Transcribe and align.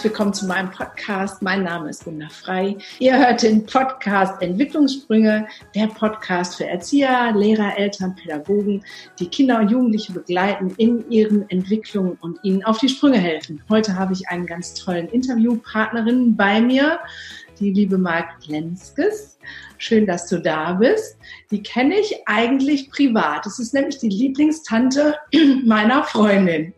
herzlich 0.00 0.12
willkommen 0.12 0.32
zu 0.32 0.46
meinem 0.46 0.70
Podcast. 0.70 1.42
Mein 1.42 1.62
Name 1.62 1.90
ist 1.90 2.04
Gunda 2.04 2.26
Frei. 2.30 2.74
Ihr 3.00 3.18
hört 3.18 3.42
den 3.42 3.66
Podcast 3.66 4.40
Entwicklungssprünge, 4.40 5.46
der 5.74 5.88
Podcast 5.88 6.56
für 6.56 6.66
Erzieher, 6.66 7.34
Lehrer, 7.36 7.76
Eltern, 7.76 8.14
Pädagogen, 8.14 8.82
die 9.18 9.26
Kinder 9.26 9.58
und 9.58 9.68
Jugendliche 9.68 10.14
begleiten 10.14 10.72
in 10.78 11.04
ihren 11.10 11.50
Entwicklungen 11.50 12.16
und 12.22 12.38
ihnen 12.42 12.64
auf 12.64 12.78
die 12.78 12.88
Sprünge 12.88 13.18
helfen. 13.18 13.62
Heute 13.68 13.94
habe 13.94 14.14
ich 14.14 14.26
einen 14.28 14.46
ganz 14.46 14.72
tollen 14.72 15.06
Interviewpartnerin 15.08 16.34
bei 16.34 16.62
mir 16.62 16.98
die 17.58 17.70
liebe 17.70 17.98
Marc 17.98 18.46
Lenskes. 18.46 19.38
Schön, 19.82 20.06
dass 20.06 20.26
du 20.26 20.38
da 20.38 20.74
bist. 20.74 21.16
Die 21.50 21.62
kenne 21.62 21.94
ich 21.98 22.14
eigentlich 22.26 22.90
privat. 22.90 23.46
Das 23.46 23.58
ist 23.58 23.72
nämlich 23.72 23.96
die 23.96 24.10
Lieblingstante 24.10 25.16
meiner 25.64 26.04
Freundin. 26.04 26.74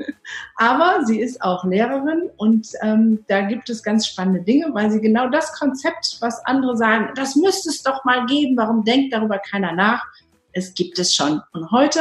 Aber 0.55 1.05
sie 1.05 1.21
ist 1.21 1.43
auch 1.43 1.65
Lehrerin 1.65 2.31
und 2.37 2.69
ähm, 2.81 3.25
da 3.27 3.41
gibt 3.41 3.69
es 3.71 3.83
ganz 3.83 4.07
spannende 4.07 4.43
Dinge, 4.43 4.69
weil 4.73 4.89
sie 4.93 5.01
genau 5.01 5.29
das 5.29 5.53
Konzept, 5.59 6.19
was 6.21 6.47
andere 6.47 6.77
sagen, 6.77 7.11
das 7.17 7.35
müsste 7.35 7.71
es 7.71 7.83
doch 7.83 8.05
mal 8.05 8.25
geben, 8.27 8.57
warum 8.57 8.85
denkt 8.85 9.13
darüber 9.13 9.39
keiner 9.39 9.73
nach? 9.73 10.05
Es 10.53 10.73
gibt 10.73 10.97
es 11.01 11.13
schon. 11.13 11.43
Und 11.53 11.73
heute 11.73 11.99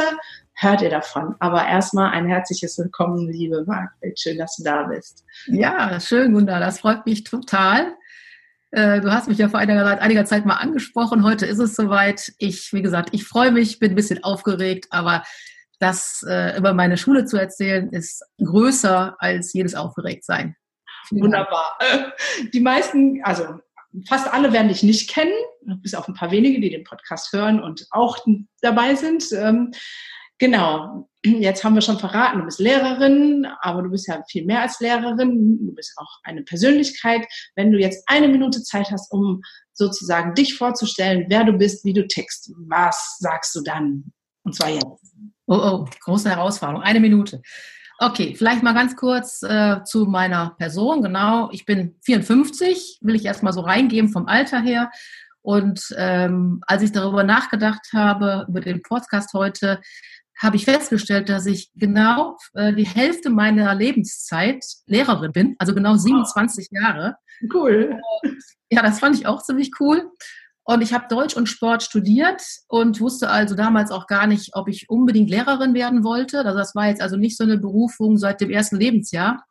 hört 0.54 0.82
ihr 0.82 0.90
davon. 0.90 1.34
Aber 1.40 1.66
erstmal 1.66 2.12
ein 2.12 2.28
herzliches 2.28 2.78
Willkommen, 2.78 3.28
liebe 3.28 3.64
Margret. 3.66 4.20
Schön, 4.20 4.38
dass 4.38 4.54
du 4.54 4.62
da 4.62 4.84
bist. 4.84 5.24
Ja, 5.46 5.98
schön, 5.98 6.32
Gunda. 6.32 6.60
Das 6.60 6.78
freut 6.78 7.04
mich 7.06 7.24
total. 7.24 7.96
Äh, 8.72 9.00
du 9.00 9.12
hast 9.12 9.28
mich 9.28 9.38
ja 9.38 9.48
vor 9.48 9.60
einiger, 9.60 10.00
einiger 10.00 10.24
Zeit 10.24 10.44
mal 10.44 10.56
angesprochen. 10.56 11.24
Heute 11.24 11.46
ist 11.46 11.58
es 11.58 11.76
soweit. 11.76 12.32
Ich, 12.38 12.72
wie 12.72 12.82
gesagt, 12.82 13.10
ich 13.12 13.24
freue 13.24 13.52
mich, 13.52 13.78
bin 13.78 13.92
ein 13.92 13.96
bisschen 13.96 14.24
aufgeregt, 14.24 14.86
aber 14.90 15.22
das 15.78 16.24
äh, 16.28 16.56
über 16.58 16.74
meine 16.74 16.96
Schule 16.96 17.24
zu 17.24 17.36
erzählen, 17.36 17.88
ist 17.90 18.24
größer 18.42 19.16
als 19.18 19.52
jedes 19.52 19.74
Aufgeregtsein. 19.74 20.56
Wunderbar. 21.10 21.78
Die 22.52 22.60
meisten, 22.60 23.22
also 23.24 23.60
fast 24.08 24.32
alle 24.32 24.52
werden 24.52 24.68
dich 24.68 24.82
nicht 24.82 25.10
kennen, 25.10 25.32
bis 25.82 25.94
auf 25.94 26.08
ein 26.08 26.14
paar 26.14 26.30
wenige, 26.30 26.60
die 26.60 26.70
den 26.70 26.84
Podcast 26.84 27.32
hören 27.32 27.62
und 27.62 27.86
auch 27.90 28.18
dabei 28.60 28.94
sind. 28.94 29.32
Ähm, 29.32 29.72
Genau. 30.42 31.08
Jetzt 31.24 31.62
haben 31.62 31.74
wir 31.74 31.82
schon 31.82 32.00
verraten, 32.00 32.40
du 32.40 32.44
bist 32.46 32.58
Lehrerin, 32.58 33.46
aber 33.60 33.82
du 33.82 33.90
bist 33.90 34.08
ja 34.08 34.22
viel 34.28 34.44
mehr 34.44 34.62
als 34.62 34.80
Lehrerin. 34.80 35.58
Du 35.66 35.72
bist 35.72 35.92
auch 35.96 36.18
eine 36.24 36.42
Persönlichkeit. 36.42 37.26
Wenn 37.54 37.70
du 37.70 37.78
jetzt 37.78 38.02
eine 38.08 38.26
Minute 38.26 38.62
Zeit 38.62 38.90
hast, 38.90 39.12
um 39.12 39.40
sozusagen 39.72 40.34
dich 40.34 40.56
vorzustellen, 40.56 41.26
wer 41.28 41.44
du 41.44 41.52
bist, 41.52 41.84
wie 41.84 41.92
du 41.92 42.06
tickst, 42.08 42.52
was 42.68 43.18
sagst 43.20 43.54
du 43.54 43.62
dann? 43.62 44.12
Und 44.42 44.56
zwar 44.56 44.70
jetzt. 44.70 44.84
Oh, 45.46 45.54
oh, 45.54 45.88
große 46.00 46.28
Herausforderung. 46.28 46.82
Eine 46.82 46.98
Minute. 46.98 47.40
Okay, 47.98 48.34
vielleicht 48.36 48.64
mal 48.64 48.74
ganz 48.74 48.96
kurz 48.96 49.44
äh, 49.44 49.84
zu 49.84 50.06
meiner 50.06 50.56
Person. 50.58 51.02
Genau, 51.02 51.50
ich 51.52 51.64
bin 51.64 51.94
54, 52.04 52.98
will 53.00 53.14
ich 53.14 53.24
erstmal 53.24 53.52
so 53.52 53.60
reingeben 53.60 54.10
vom 54.10 54.26
Alter 54.26 54.60
her. 54.60 54.90
Und 55.40 55.94
ähm, 55.96 56.62
als 56.66 56.82
ich 56.82 56.90
darüber 56.90 57.22
nachgedacht 57.22 57.90
habe, 57.92 58.46
über 58.48 58.60
den 58.60 58.82
Podcast 58.82 59.32
heute, 59.34 59.80
habe 60.42 60.56
ich 60.56 60.64
festgestellt, 60.64 61.28
dass 61.28 61.46
ich 61.46 61.70
genau 61.74 62.36
äh, 62.54 62.74
die 62.74 62.86
Hälfte 62.86 63.30
meiner 63.30 63.74
Lebenszeit 63.74 64.64
Lehrerin 64.86 65.32
bin, 65.32 65.56
also 65.58 65.74
genau 65.74 65.96
27 65.96 66.68
oh. 66.70 66.76
Jahre. 66.80 67.16
Cool. 67.52 68.00
Ja, 68.70 68.82
das 68.82 69.00
fand 69.00 69.16
ich 69.16 69.26
auch 69.26 69.42
ziemlich 69.42 69.70
cool. 69.80 70.10
Und 70.64 70.80
ich 70.80 70.92
habe 70.92 71.06
Deutsch 71.08 71.36
und 71.36 71.48
Sport 71.48 71.82
studiert 71.82 72.42
und 72.68 73.00
wusste 73.00 73.28
also 73.30 73.54
damals 73.56 73.90
auch 73.90 74.06
gar 74.06 74.26
nicht, 74.26 74.50
ob 74.54 74.68
ich 74.68 74.88
unbedingt 74.88 75.28
Lehrerin 75.28 75.74
werden 75.74 76.04
wollte. 76.04 76.38
Also 76.44 76.56
das 76.56 76.74
war 76.74 76.88
jetzt 76.88 77.02
also 77.02 77.16
nicht 77.16 77.36
so 77.36 77.44
eine 77.44 77.58
Berufung 77.58 78.16
seit 78.16 78.40
dem 78.40 78.50
ersten 78.50 78.76
Lebensjahr 78.76 79.44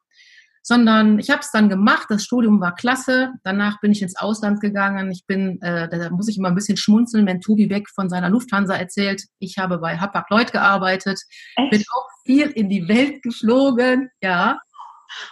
sondern 0.62 1.20
ich 1.20 1.30
habe 1.30 1.42
es 1.42 1.52
dann 1.52 1.70
gemacht. 1.70 2.08
Das 2.10 2.24
Studium 2.24 2.62
war 2.62 2.76
klasse. 2.76 3.32
Danach 3.44 3.80
bin 3.82 3.92
ich 3.92 4.02
ins 4.02 4.18
Ausland 4.18 4.62
gegangen. 4.62 5.12
Ich 5.12 5.26
bin, 5.26 5.62
äh, 5.62 5.90
da 5.90 6.10
muss 6.12 6.28
ich 6.28 6.38
immer 6.38 6.50
ein 6.50 6.56
bisschen 6.56 6.78
schmunzeln, 6.78 7.26
wenn 7.26 7.42
Tobi 7.42 7.70
weg 7.70 7.90
von 7.90 8.10
seiner 8.10 8.30
Lufthansa 8.30 8.76
erzählt. 8.76 9.24
Ich 9.40 9.58
habe 9.58 9.80
bei 9.80 9.98
Hapag-Lloyd 9.98 10.52
gearbeitet, 10.52 11.20
Echt? 11.56 11.72
bin 11.72 11.84
auch 11.96 12.08
viel 12.26 12.48
in 12.48 12.70
die 12.70 12.88
Welt 12.88 13.24
geflogen, 13.24 14.10
ja. 14.22 14.60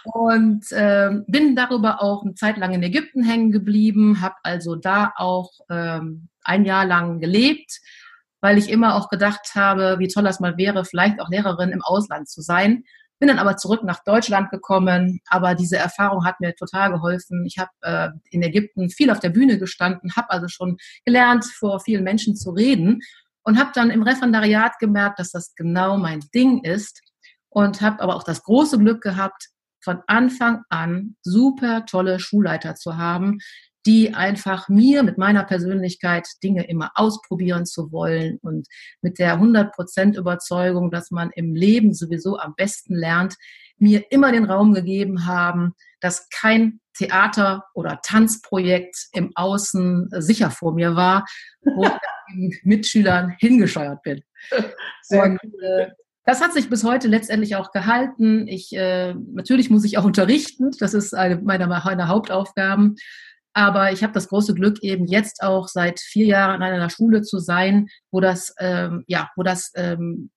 Und 0.04 0.66
ähm, 0.72 1.24
bin 1.26 1.56
darüber 1.56 2.02
auch 2.02 2.22
eine 2.22 2.34
Zeit 2.34 2.58
lang 2.58 2.74
in 2.74 2.82
Ägypten 2.82 3.22
hängen 3.22 3.50
geblieben, 3.50 4.20
habe 4.20 4.34
also 4.42 4.76
da 4.76 5.12
auch 5.16 5.50
ähm, 5.70 6.28
ein 6.42 6.64
Jahr 6.64 6.84
lang 6.84 7.18
gelebt, 7.20 7.80
weil 8.42 8.58
ich 8.58 8.68
immer 8.68 8.94
auch 8.94 9.08
gedacht 9.08 9.52
habe, 9.54 9.96
wie 9.98 10.08
toll 10.08 10.24
das 10.24 10.40
mal 10.40 10.58
wäre, 10.58 10.84
vielleicht 10.84 11.20
auch 11.20 11.30
Lehrerin 11.30 11.70
im 11.70 11.82
Ausland 11.82 12.28
zu 12.28 12.42
sein. 12.42 12.84
Bin 13.20 13.28
dann 13.28 13.38
aber 13.38 13.56
zurück 13.56 13.84
nach 13.84 14.02
Deutschland 14.02 14.50
gekommen, 14.50 15.20
aber 15.28 15.54
diese 15.54 15.76
Erfahrung 15.76 16.24
hat 16.24 16.40
mir 16.40 16.54
total 16.56 16.90
geholfen. 16.90 17.44
Ich 17.46 17.58
habe 17.58 17.70
äh, 17.82 18.08
in 18.30 18.42
Ägypten 18.42 18.90
viel 18.90 19.10
auf 19.10 19.20
der 19.20 19.28
Bühne 19.28 19.58
gestanden, 19.58 20.16
habe 20.16 20.30
also 20.30 20.48
schon 20.48 20.78
gelernt, 21.04 21.44
vor 21.44 21.80
vielen 21.80 22.02
Menschen 22.02 22.34
zu 22.34 22.50
reden 22.50 23.00
und 23.42 23.58
habe 23.58 23.70
dann 23.74 23.90
im 23.90 24.02
Referendariat 24.02 24.78
gemerkt, 24.78 25.18
dass 25.18 25.30
das 25.30 25.54
genau 25.54 25.98
mein 25.98 26.20
Ding 26.34 26.64
ist 26.64 27.02
und 27.50 27.80
habe 27.80 28.00
aber 28.00 28.16
auch 28.16 28.24
das 28.24 28.42
große 28.42 28.78
Glück 28.78 29.02
gehabt, 29.02 29.50
von 29.82 30.02
Anfang 30.06 30.62
an 30.68 31.16
super 31.22 31.86
tolle 31.86 32.20
Schulleiter 32.20 32.74
zu 32.74 32.96
haben, 32.96 33.38
die 33.86 34.14
einfach 34.14 34.68
mir 34.68 35.02
mit 35.02 35.16
meiner 35.18 35.44
Persönlichkeit 35.44 36.28
Dinge 36.42 36.68
immer 36.68 36.90
ausprobieren 36.94 37.66
zu 37.66 37.92
wollen 37.92 38.38
und 38.42 38.66
mit 39.00 39.18
der 39.18 39.40
100% 39.40 40.18
Überzeugung, 40.18 40.90
dass 40.90 41.10
man 41.10 41.30
im 41.34 41.54
Leben 41.54 41.94
sowieso 41.94 42.38
am 42.38 42.54
besten 42.56 42.94
lernt, 42.94 43.36
mir 43.78 44.04
immer 44.10 44.32
den 44.32 44.44
Raum 44.44 44.74
gegeben 44.74 45.26
haben, 45.26 45.72
dass 46.00 46.28
kein 46.28 46.80
Theater- 46.94 47.64
oder 47.74 48.00
Tanzprojekt 48.02 49.08
im 49.12 49.32
Außen 49.34 50.08
sicher 50.18 50.50
vor 50.50 50.74
mir 50.74 50.96
war, 50.96 51.24
wo 51.62 51.84
ich 51.84 52.60
mit 52.62 52.86
Schülern 52.86 53.34
hingescheuert 53.38 54.02
bin. 54.02 54.22
Sehr 55.02 55.22
und, 55.22 55.38
äh, 55.62 55.88
das 56.24 56.40
hat 56.40 56.52
sich 56.52 56.68
bis 56.68 56.84
heute 56.84 57.08
letztendlich 57.08 57.56
auch 57.56 57.72
gehalten. 57.72 58.46
Ich, 58.46 58.72
äh, 58.76 59.14
natürlich 59.14 59.70
muss 59.70 59.84
ich 59.84 59.98
auch 59.98 60.04
unterrichten. 60.04 60.70
Das 60.78 60.94
ist 60.94 61.14
eine 61.14 61.36
meiner, 61.36 61.66
meiner 61.66 62.08
Hauptaufgaben. 62.08 62.96
Aber 63.52 63.92
ich 63.92 64.02
habe 64.02 64.12
das 64.12 64.28
große 64.28 64.54
Glück, 64.54 64.82
eben 64.82 65.06
jetzt 65.06 65.42
auch 65.42 65.68
seit 65.68 66.00
vier 66.00 66.26
Jahren 66.26 66.62
an 66.62 66.72
einer 66.72 66.90
Schule 66.90 67.22
zu 67.22 67.38
sein, 67.38 67.88
wo 68.10 68.20
das, 68.20 68.54
ähm, 68.58 69.04
ja, 69.08 69.30
wo 69.36 69.42
das 69.42 69.72
ähm, 69.74 70.30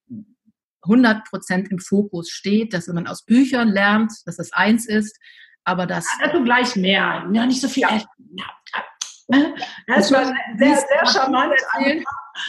100 0.84 1.24
Prozent 1.26 1.72
im 1.72 1.80
Fokus 1.80 2.30
steht, 2.30 2.74
dass 2.74 2.88
man 2.88 3.08
aus 3.08 3.24
Büchern 3.24 3.70
lernt, 3.70 4.12
dass 4.26 4.38
das 4.38 4.52
eins 4.52 4.88
ist, 4.88 5.18
aber 5.64 5.86
dass... 5.86 6.06
Ja, 6.20 6.28
dazu 6.28 6.44
gleich 6.44 6.76
mehr. 6.76 7.28
Ja, 7.32 7.46
nicht 7.46 7.62
so 7.62 7.68
viel. 7.68 7.84
Ja. 7.84 8.04
Das 9.88 10.12
war 10.12 10.26
sehr, 10.58 10.76
sehr 10.76 11.06
charmant. 11.08 11.54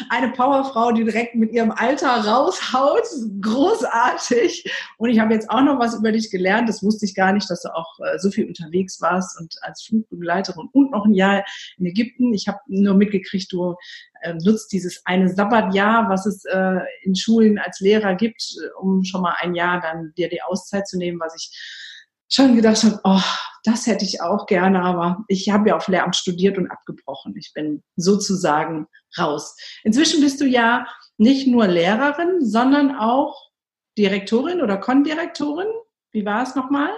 Eine 0.09 0.33
Powerfrau, 0.33 0.93
die 0.93 1.05
direkt 1.05 1.35
mit 1.35 1.53
ihrem 1.53 1.71
Alter 1.71 2.09
raushaut. 2.09 3.07
Großartig. 3.41 4.73
Und 4.97 5.11
ich 5.11 5.19
habe 5.19 5.35
jetzt 5.35 5.51
auch 5.51 5.63
noch 5.63 5.79
was 5.79 5.95
über 5.95 6.13
dich 6.13 6.31
gelernt. 6.31 6.69
Das 6.69 6.83
wusste 6.83 7.05
ich 7.05 7.15
gar 7.15 7.33
nicht, 7.33 7.51
dass 7.51 7.63
du 7.63 7.75
auch 7.75 7.99
äh, 8.01 8.19
so 8.19 8.31
viel 8.31 8.47
unterwegs 8.47 9.01
warst 9.01 9.39
und 9.39 9.57
als 9.63 9.83
Flugbegleiterin 9.83 10.69
und 10.73 10.91
noch 10.91 11.05
ein 11.05 11.15
Jahr 11.15 11.45
in 11.79 11.87
Ägypten. 11.87 12.33
Ich 12.33 12.49
habe 12.49 12.59
nur 12.67 12.95
mitgekriegt, 12.95 13.53
du 13.53 13.77
äh, 14.23 14.35
nutzt 14.35 14.73
dieses 14.73 15.03
eine 15.05 15.29
Sabbatjahr, 15.29 16.09
was 16.09 16.27
es 16.27 16.45
äh, 16.47 16.81
in 17.03 17.15
Schulen 17.15 17.59
als 17.59 17.81
Lehrer 17.81 18.15
gibt, 18.15 18.57
um 18.81 19.05
schon 19.05 19.21
mal 19.21 19.37
ein 19.41 19.55
Jahr 19.55 19.81
dann 19.81 20.13
dir 20.17 20.29
die 20.29 20.43
Auszeit 20.43 20.89
zu 20.89 20.97
nehmen, 20.97 21.21
was 21.21 21.35
ich 21.37 21.94
schon 22.29 22.57
gedacht 22.57 22.83
habe, 22.83 23.01
oh, 23.05 23.21
das 23.65 23.87
hätte 23.87 24.05
ich 24.05 24.21
auch 24.21 24.47
gerne, 24.47 24.83
aber 24.83 25.25
ich 25.29 25.51
habe 25.51 25.71
ja 25.71 25.77
auf 25.77 25.89
Lehramt 25.89 26.17
studiert 26.17 26.59
und 26.59 26.71
abgebrochen. 26.71 27.35
Ich 27.37 27.53
bin 27.55 27.83
sozusagen 27.97 28.87
raus. 29.19 29.57
Inzwischen 29.85 30.21
bist 30.21 30.41
du 30.41 30.45
ja 30.45 30.87
nicht 31.17 31.47
nur 31.47 31.67
Lehrerin, 31.67 32.45
sondern 32.45 32.95
auch 32.97 33.51
Direktorin 33.97 34.61
oder 34.61 34.77
Kondirektorin. 34.77 35.69
Wie 36.13 36.27
war 36.27 36.43
es 36.43 36.55
nochmal? 36.55 36.91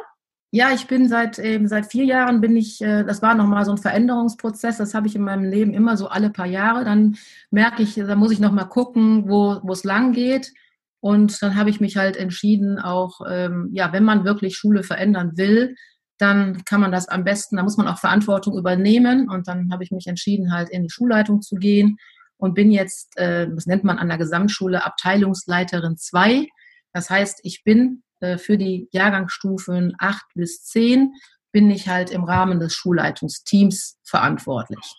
Ja, 0.51 0.73
ich 0.73 0.87
bin 0.87 1.09
seit 1.09 1.39
eben 1.39 1.69
seit 1.69 1.87
vier 1.87 2.05
Jahren 2.05 2.41
bin 2.41 2.57
ich, 2.57 2.81
äh, 2.81 3.05
das 3.05 3.21
war 3.21 3.35
nochmal 3.35 3.65
so 3.65 3.73
ein 3.73 3.79
Veränderungsprozess, 3.79 4.79
das 4.79 4.95
habe 4.95 5.07
ich 5.07 5.15
in 5.15 5.23
meinem 5.23 5.45
Leben 5.45 5.75
immer 5.75 5.97
so 5.97 6.09
alle 6.09 6.31
paar 6.31 6.47
Jahre. 6.47 6.85
Dann 6.85 7.17
merke 7.51 7.83
ich, 7.83 7.95
da 7.95 8.15
muss 8.17 8.33
ich 8.33 8.41
nochmal 8.41 8.69
gucken, 8.69 9.29
wo, 9.29 9.61
wo 9.63 9.73
es 9.73 9.85
lang 9.85 10.13
geht. 10.13 10.53
Und 11.01 11.41
dann 11.43 11.57
habe 11.57 11.71
ich 11.71 11.81
mich 11.81 11.97
halt 11.97 12.17
entschieden, 12.17 12.79
auch, 12.79 13.21
ähm, 13.29 13.69
ja, 13.73 13.93
wenn 13.93 14.05
man 14.05 14.25
wirklich 14.25 14.57
Schule 14.57 14.83
verändern 14.83 15.37
will, 15.37 15.75
dann 16.19 16.65
kann 16.65 16.81
man 16.81 16.93
das 16.93 17.09
am 17.09 17.25
besten, 17.25 17.57
da 17.57 17.63
muss 17.63 17.77
man 17.77 17.89
auch 17.89 17.99
Verantwortung 17.99 18.57
übernehmen. 18.57 19.29
Und 19.29 19.49
dann 19.49 19.71
habe 19.71 19.85
ich 19.85 19.91
mich 19.91 20.07
entschieden, 20.07 20.53
halt 20.53 20.71
in 20.71 20.83
die 20.83 20.91
Schulleitung 20.91 21.43
zu 21.43 21.57
gehen 21.57 21.99
und 22.39 22.55
bin 22.55 22.71
jetzt, 22.71 23.17
äh, 23.19 23.49
das 23.49 23.67
nennt 23.67 23.85
man 23.85 23.99
an 23.99 24.09
der 24.09 24.19
Gesamtschule, 24.19 24.85
Abteilungsleiterin 24.85 25.97
2. 25.97 26.47
Das 26.93 27.11
heißt, 27.11 27.41
ich 27.43 27.63
bin 27.65 28.03
äh, 28.21 28.39
für 28.39 28.57
die 28.57 28.89
Jahrgangsstufen 28.93 29.95
8 29.99 30.25
bis 30.35 30.65
10, 30.65 31.13
bin 31.53 31.71
ich 31.71 31.89
halt 31.89 32.11
im 32.11 32.25
Rahmen 32.25 32.61
des 32.61 32.75
Schulleitungsteams 32.75 33.99
verantwortlich. 34.03 34.97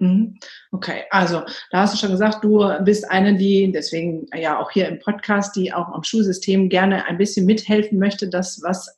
Mhm. 0.00 0.38
Okay, 0.72 1.02
also 1.10 1.42
da 1.70 1.82
hast 1.82 1.94
du 1.94 1.98
schon 1.98 2.10
gesagt, 2.10 2.42
du 2.42 2.66
bist 2.84 3.08
eine, 3.10 3.36
die 3.36 3.70
deswegen 3.70 4.26
ja 4.34 4.58
auch 4.58 4.70
hier 4.70 4.88
im 4.88 4.98
Podcast, 4.98 5.54
die 5.56 5.72
auch 5.72 5.88
am 5.88 6.02
Schulsystem 6.02 6.70
gerne 6.70 7.04
ein 7.04 7.18
bisschen 7.18 7.44
mithelfen 7.44 7.98
möchte, 7.98 8.28
das, 8.28 8.60
was 8.62 8.96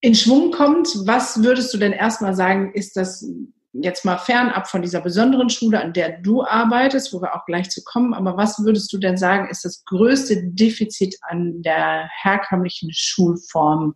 in 0.00 0.14
Schwung 0.14 0.52
kommt, 0.52 0.88
was 1.06 1.42
würdest 1.42 1.72
du 1.72 1.78
denn 1.78 1.92
erstmal 1.92 2.34
sagen, 2.34 2.72
ist 2.74 2.96
das 2.96 3.26
jetzt 3.72 4.04
mal 4.04 4.18
fernab 4.18 4.68
von 4.68 4.82
dieser 4.82 5.00
besonderen 5.00 5.48
Schule, 5.48 5.80
an 5.80 5.94
der 5.94 6.20
du 6.20 6.44
arbeitest, 6.44 7.12
wo 7.12 7.22
wir 7.22 7.34
auch 7.34 7.46
gleich 7.46 7.70
zu 7.70 7.82
kommen, 7.82 8.12
aber 8.12 8.36
was 8.36 8.58
würdest 8.62 8.92
du 8.92 8.98
denn 8.98 9.16
sagen, 9.16 9.48
ist 9.48 9.64
das 9.64 9.84
größte 9.86 10.50
Defizit 10.52 11.16
an 11.22 11.62
der 11.62 12.08
herkömmlichen 12.22 12.90
Schulform, 12.92 13.94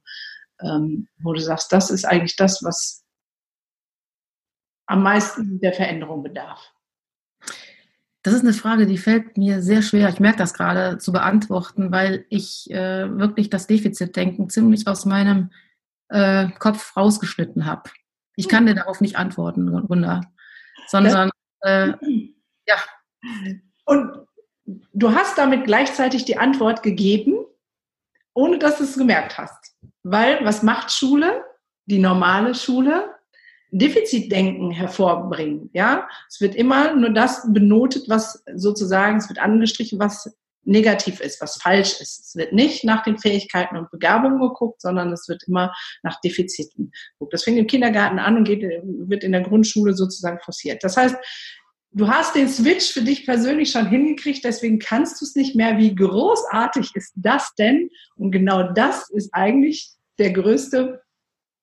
ähm, 0.63 1.09
wo 1.23 1.35
du 1.35 1.41
sagst, 1.41 1.71
das 1.71 1.91
ist 1.91 2.05
eigentlich 2.07 2.37
das, 2.37 2.63
was 2.63 3.02
am 4.87 5.03
meisten 5.03 5.61
der 5.61 5.73
Veränderung 5.73 6.23
bedarf? 6.23 6.73
Das 8.23 8.35
ist 8.35 8.43
eine 8.43 8.53
Frage, 8.53 8.87
die 8.87 8.99
fällt 8.99 9.37
mir 9.37 9.63
sehr 9.63 9.83
schwer, 9.83 10.09
ich 10.09 10.21
merke 10.21 10.39
das 10.39 10.55
gerade, 10.55 10.99
zu 10.99 11.11
beantworten, 11.13 11.91
weil 11.91 12.25
ich 12.29 12.71
äh, 12.71 13.19
wirklich 13.19 13.51
das 13.51 13.67
Defizitdenken 13.67 14.49
ziemlich 14.49 14.87
aus 14.87 15.05
meinem 15.05 15.51
äh, 16.09 16.49
Kopf 16.59 16.97
rausgeschnitten 16.97 17.67
habe. 17.67 17.91
Ich 18.37 18.49
kann 18.49 18.67
dir 18.67 18.75
darauf 18.75 19.01
nicht 19.01 19.17
antworten, 19.17 19.87
Gunda, 19.89 20.21
sondern 20.87 21.31
äh, 21.63 21.89
ja. 22.67 22.77
Und 23.85 24.27
du 24.67 25.15
hast 25.15 25.37
damit 25.37 25.65
gleichzeitig 25.65 26.25
die 26.25 26.39
Antwort 26.39 26.83
gegeben, 26.85 27.35
ohne 28.35 28.59
dass 28.59 28.79
du 28.79 28.85
es 28.85 28.97
gemerkt 28.97 29.37
hast. 29.37 29.77
Weil 30.05 30.45
was 30.45 30.63
macht 30.63 30.93
Schule, 30.93 31.45
die 31.87 31.99
normale 31.99 32.55
Schule? 32.55 33.15
Defizitdenken 33.73 34.71
hervorbringen. 34.71 35.71
Ja, 35.73 36.07
es 36.29 36.41
wird 36.41 36.55
immer 36.55 36.95
nur 36.95 37.11
das 37.11 37.47
benotet, 37.53 38.09
was 38.09 38.45
sozusagen, 38.55 39.17
es 39.17 39.29
wird 39.29 39.39
angestrichen, 39.39 39.99
was 39.99 40.31
negativ 40.65 41.21
ist, 41.21 41.41
was 41.41 41.57
falsch 41.57 42.01
ist. 42.01 42.27
Es 42.27 42.37
wird 42.37 42.53
nicht 42.53 42.85
nach 42.85 43.03
den 43.03 43.19
Fähigkeiten 43.19 43.77
und 43.77 43.91
Begabungen 43.91 44.41
geguckt, 44.41 44.81
sondern 44.81 45.13
es 45.13 45.29
wird 45.29 45.43
immer 45.49 45.75
nach 46.03 46.21
Defiziten 46.21 46.93
geguckt. 47.15 47.33
Das 47.33 47.45
fängt 47.45 47.59
im 47.59 47.67
Kindergarten 47.67 48.19
an 48.19 48.37
und 48.37 48.45
geht, 48.45 48.63
wird 48.63 49.25
in 49.25 49.33
der 49.33 49.41
Grundschule 49.41 49.95
sozusagen 49.95 50.39
forciert. 50.41 50.85
Das 50.85 50.97
heißt, 50.97 51.17
du 51.93 52.09
hast 52.09 52.37
den 52.37 52.49
Switch 52.49 52.93
für 52.93 53.03
dich 53.03 53.25
persönlich 53.25 53.73
schon 53.73 53.89
hingekriegt, 53.89 54.45
deswegen 54.45 54.79
kannst 54.79 55.21
du 55.21 55.25
es 55.25 55.35
nicht 55.35 55.57
mehr. 55.57 55.79
Wie 55.79 55.95
großartig 55.95 56.91
ist 56.95 57.13
das 57.17 57.55
denn? 57.59 57.89
Und 58.17 58.31
genau 58.31 58.73
das 58.75 59.11
ist 59.11 59.31
eigentlich 59.33 59.91
der 60.19 60.33
größte 60.33 61.02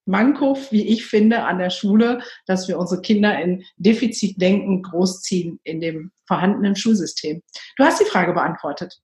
Manko, 0.10 0.58
wie 0.72 0.88
ich 0.88 1.06
finde, 1.06 1.44
an 1.44 1.60
der 1.60 1.70
Schule, 1.70 2.22
dass 2.46 2.68
wir 2.68 2.78
unsere 2.80 3.02
Kinder 3.02 3.40
in 3.42 3.64
Defizitdenken 3.78 4.82
großziehen 4.82 5.60
in 5.64 5.80
dem 5.80 6.12
vorhandenen 6.28 6.76
Schulsystem. 6.76 7.42
Du 7.78 7.84
hast 7.84 8.02
die 8.02 8.06
Frage 8.06 8.34
beantwortet. 8.34 9.00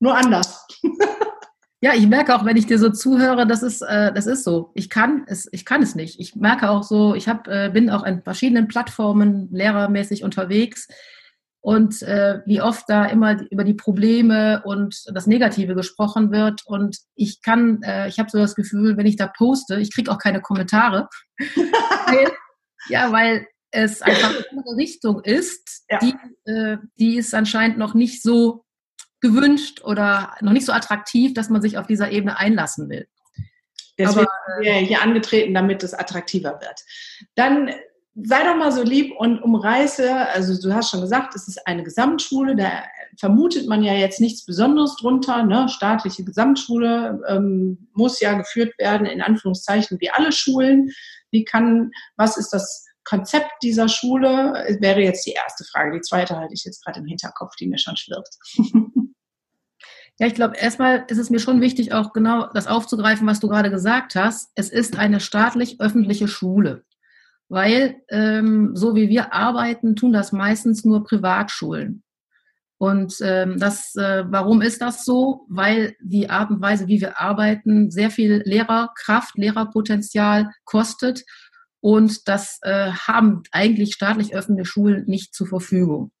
Nur 0.00 0.16
anders. 0.16 0.66
Ja, 1.80 1.94
ich 1.94 2.08
merke 2.08 2.34
auch, 2.34 2.44
wenn 2.44 2.56
ich 2.56 2.66
dir 2.66 2.76
so 2.76 2.90
zuhöre, 2.90 3.46
das 3.46 3.62
ist, 3.62 3.82
äh, 3.82 4.12
das 4.12 4.26
ist 4.26 4.42
so. 4.42 4.72
Ich 4.74 4.90
kann 4.90 5.22
es, 5.28 5.48
ich 5.52 5.64
kann 5.64 5.80
es 5.80 5.94
nicht. 5.94 6.18
Ich 6.18 6.34
merke 6.34 6.70
auch 6.70 6.82
so, 6.82 7.14
ich 7.14 7.28
hab, 7.28 7.46
äh, 7.46 7.70
bin 7.72 7.88
auch 7.88 8.04
in 8.04 8.20
verschiedenen 8.20 8.66
Plattformen 8.66 9.48
lehrermäßig 9.52 10.24
unterwegs 10.24 10.88
und 11.60 12.02
äh, 12.02 12.40
wie 12.46 12.60
oft 12.60 12.84
da 12.88 13.06
immer 13.06 13.40
über 13.50 13.64
die 13.64 13.74
Probleme 13.74 14.62
und 14.64 15.04
das 15.12 15.26
Negative 15.26 15.74
gesprochen 15.74 16.30
wird. 16.30 16.62
Und 16.66 16.98
ich 17.14 17.42
kann, 17.42 17.82
äh, 17.82 18.08
ich 18.08 18.18
habe 18.18 18.30
so 18.30 18.38
das 18.38 18.54
Gefühl, 18.54 18.96
wenn 18.96 19.06
ich 19.06 19.16
da 19.16 19.26
poste, 19.26 19.80
ich 19.80 19.92
kriege 19.92 20.10
auch 20.10 20.18
keine 20.18 20.40
Kommentare. 20.40 21.08
weil, 21.38 22.30
ja, 22.88 23.12
weil 23.12 23.46
es 23.70 24.02
einfach 24.02 24.30
eine 24.30 24.44
andere 24.50 24.76
Richtung 24.76 25.20
ist, 25.22 25.84
ja. 25.90 25.98
die, 25.98 26.14
äh, 26.50 26.78
die 26.98 27.16
ist 27.16 27.34
anscheinend 27.34 27.76
noch 27.76 27.94
nicht 27.94 28.22
so 28.22 28.64
gewünscht 29.20 29.82
oder 29.82 30.36
noch 30.40 30.52
nicht 30.52 30.64
so 30.64 30.72
attraktiv, 30.72 31.34
dass 31.34 31.50
man 31.50 31.60
sich 31.60 31.76
auf 31.76 31.86
dieser 31.86 32.10
Ebene 32.12 32.38
einlassen 32.38 32.88
will. 32.88 33.08
Deswegen 33.98 34.26
sind 34.46 34.64
wir 34.64 34.72
hier 34.74 35.02
angetreten, 35.02 35.54
damit 35.54 35.82
es 35.82 35.92
attraktiver 35.92 36.60
wird. 36.60 36.84
Dann 37.34 37.74
sei 38.24 38.44
doch 38.44 38.56
mal 38.56 38.72
so 38.72 38.82
lieb 38.82 39.14
und 39.16 39.42
umreiße, 39.42 40.28
also 40.28 40.60
du 40.60 40.74
hast 40.74 40.90
schon 40.90 41.00
gesagt, 41.00 41.34
es 41.34 41.48
ist 41.48 41.66
eine 41.66 41.82
Gesamtschule, 41.82 42.56
da 42.56 42.84
vermutet 43.18 43.68
man 43.68 43.82
ja 43.82 43.94
jetzt 43.94 44.20
nichts 44.20 44.44
Besonderes 44.44 44.96
drunter, 44.96 45.44
ne? 45.44 45.68
staatliche 45.68 46.24
Gesamtschule 46.24 47.20
ähm, 47.28 47.88
muss 47.92 48.20
ja 48.20 48.34
geführt 48.34 48.78
werden, 48.78 49.06
in 49.06 49.22
Anführungszeichen, 49.22 50.00
wie 50.00 50.10
alle 50.10 50.32
Schulen. 50.32 50.90
Wie 51.30 51.44
kann, 51.44 51.90
was 52.16 52.36
ist 52.36 52.50
das 52.50 52.86
Konzept 53.04 53.50
dieser 53.62 53.88
Schule? 53.88 54.76
Wäre 54.80 55.00
jetzt 55.00 55.26
die 55.26 55.32
erste 55.32 55.64
Frage. 55.64 55.92
Die 55.92 56.00
zweite 56.00 56.36
halte 56.36 56.54
ich 56.54 56.64
jetzt 56.64 56.84
gerade 56.84 57.00
im 57.00 57.06
Hinterkopf, 57.06 57.54
die 57.56 57.66
mir 57.66 57.78
schon 57.78 57.96
schwirrt. 57.96 58.28
Ja, 60.20 60.26
ich 60.26 60.34
glaube, 60.34 60.56
erstmal 60.56 61.04
ist 61.06 61.18
es 61.18 61.30
mir 61.30 61.38
schon 61.38 61.60
wichtig, 61.60 61.92
auch 61.92 62.12
genau 62.12 62.48
das 62.52 62.66
aufzugreifen, 62.66 63.24
was 63.28 63.38
du 63.38 63.46
gerade 63.46 63.70
gesagt 63.70 64.16
hast. 64.16 64.50
Es 64.56 64.68
ist 64.68 64.98
eine 64.98 65.20
staatlich-öffentliche 65.20 66.26
Schule 66.26 66.84
weil 67.48 68.02
ähm, 68.10 68.74
so 68.74 68.94
wie 68.94 69.08
wir 69.08 69.32
arbeiten, 69.32 69.96
tun 69.96 70.12
das 70.12 70.32
meistens 70.32 70.84
nur 70.84 71.04
Privatschulen. 71.04 72.02
Und 72.78 73.16
ähm, 73.22 73.58
das, 73.58 73.96
äh, 73.96 74.24
warum 74.28 74.62
ist 74.62 74.80
das 74.80 75.04
so? 75.04 75.46
Weil 75.48 75.96
die 76.00 76.30
Art 76.30 76.50
und 76.50 76.60
Weise, 76.60 76.86
wie 76.86 77.00
wir 77.00 77.20
arbeiten, 77.20 77.90
sehr 77.90 78.10
viel 78.10 78.42
Lehrerkraft, 78.44 79.36
Lehrerpotenzial 79.36 80.50
kostet. 80.64 81.24
Und 81.80 82.28
das 82.28 82.58
äh, 82.62 82.92
haben 82.92 83.42
eigentlich 83.50 83.94
staatlich 83.94 84.34
öffentliche 84.34 84.70
Schulen 84.70 85.04
nicht 85.06 85.34
zur 85.34 85.48
Verfügung. 85.48 86.12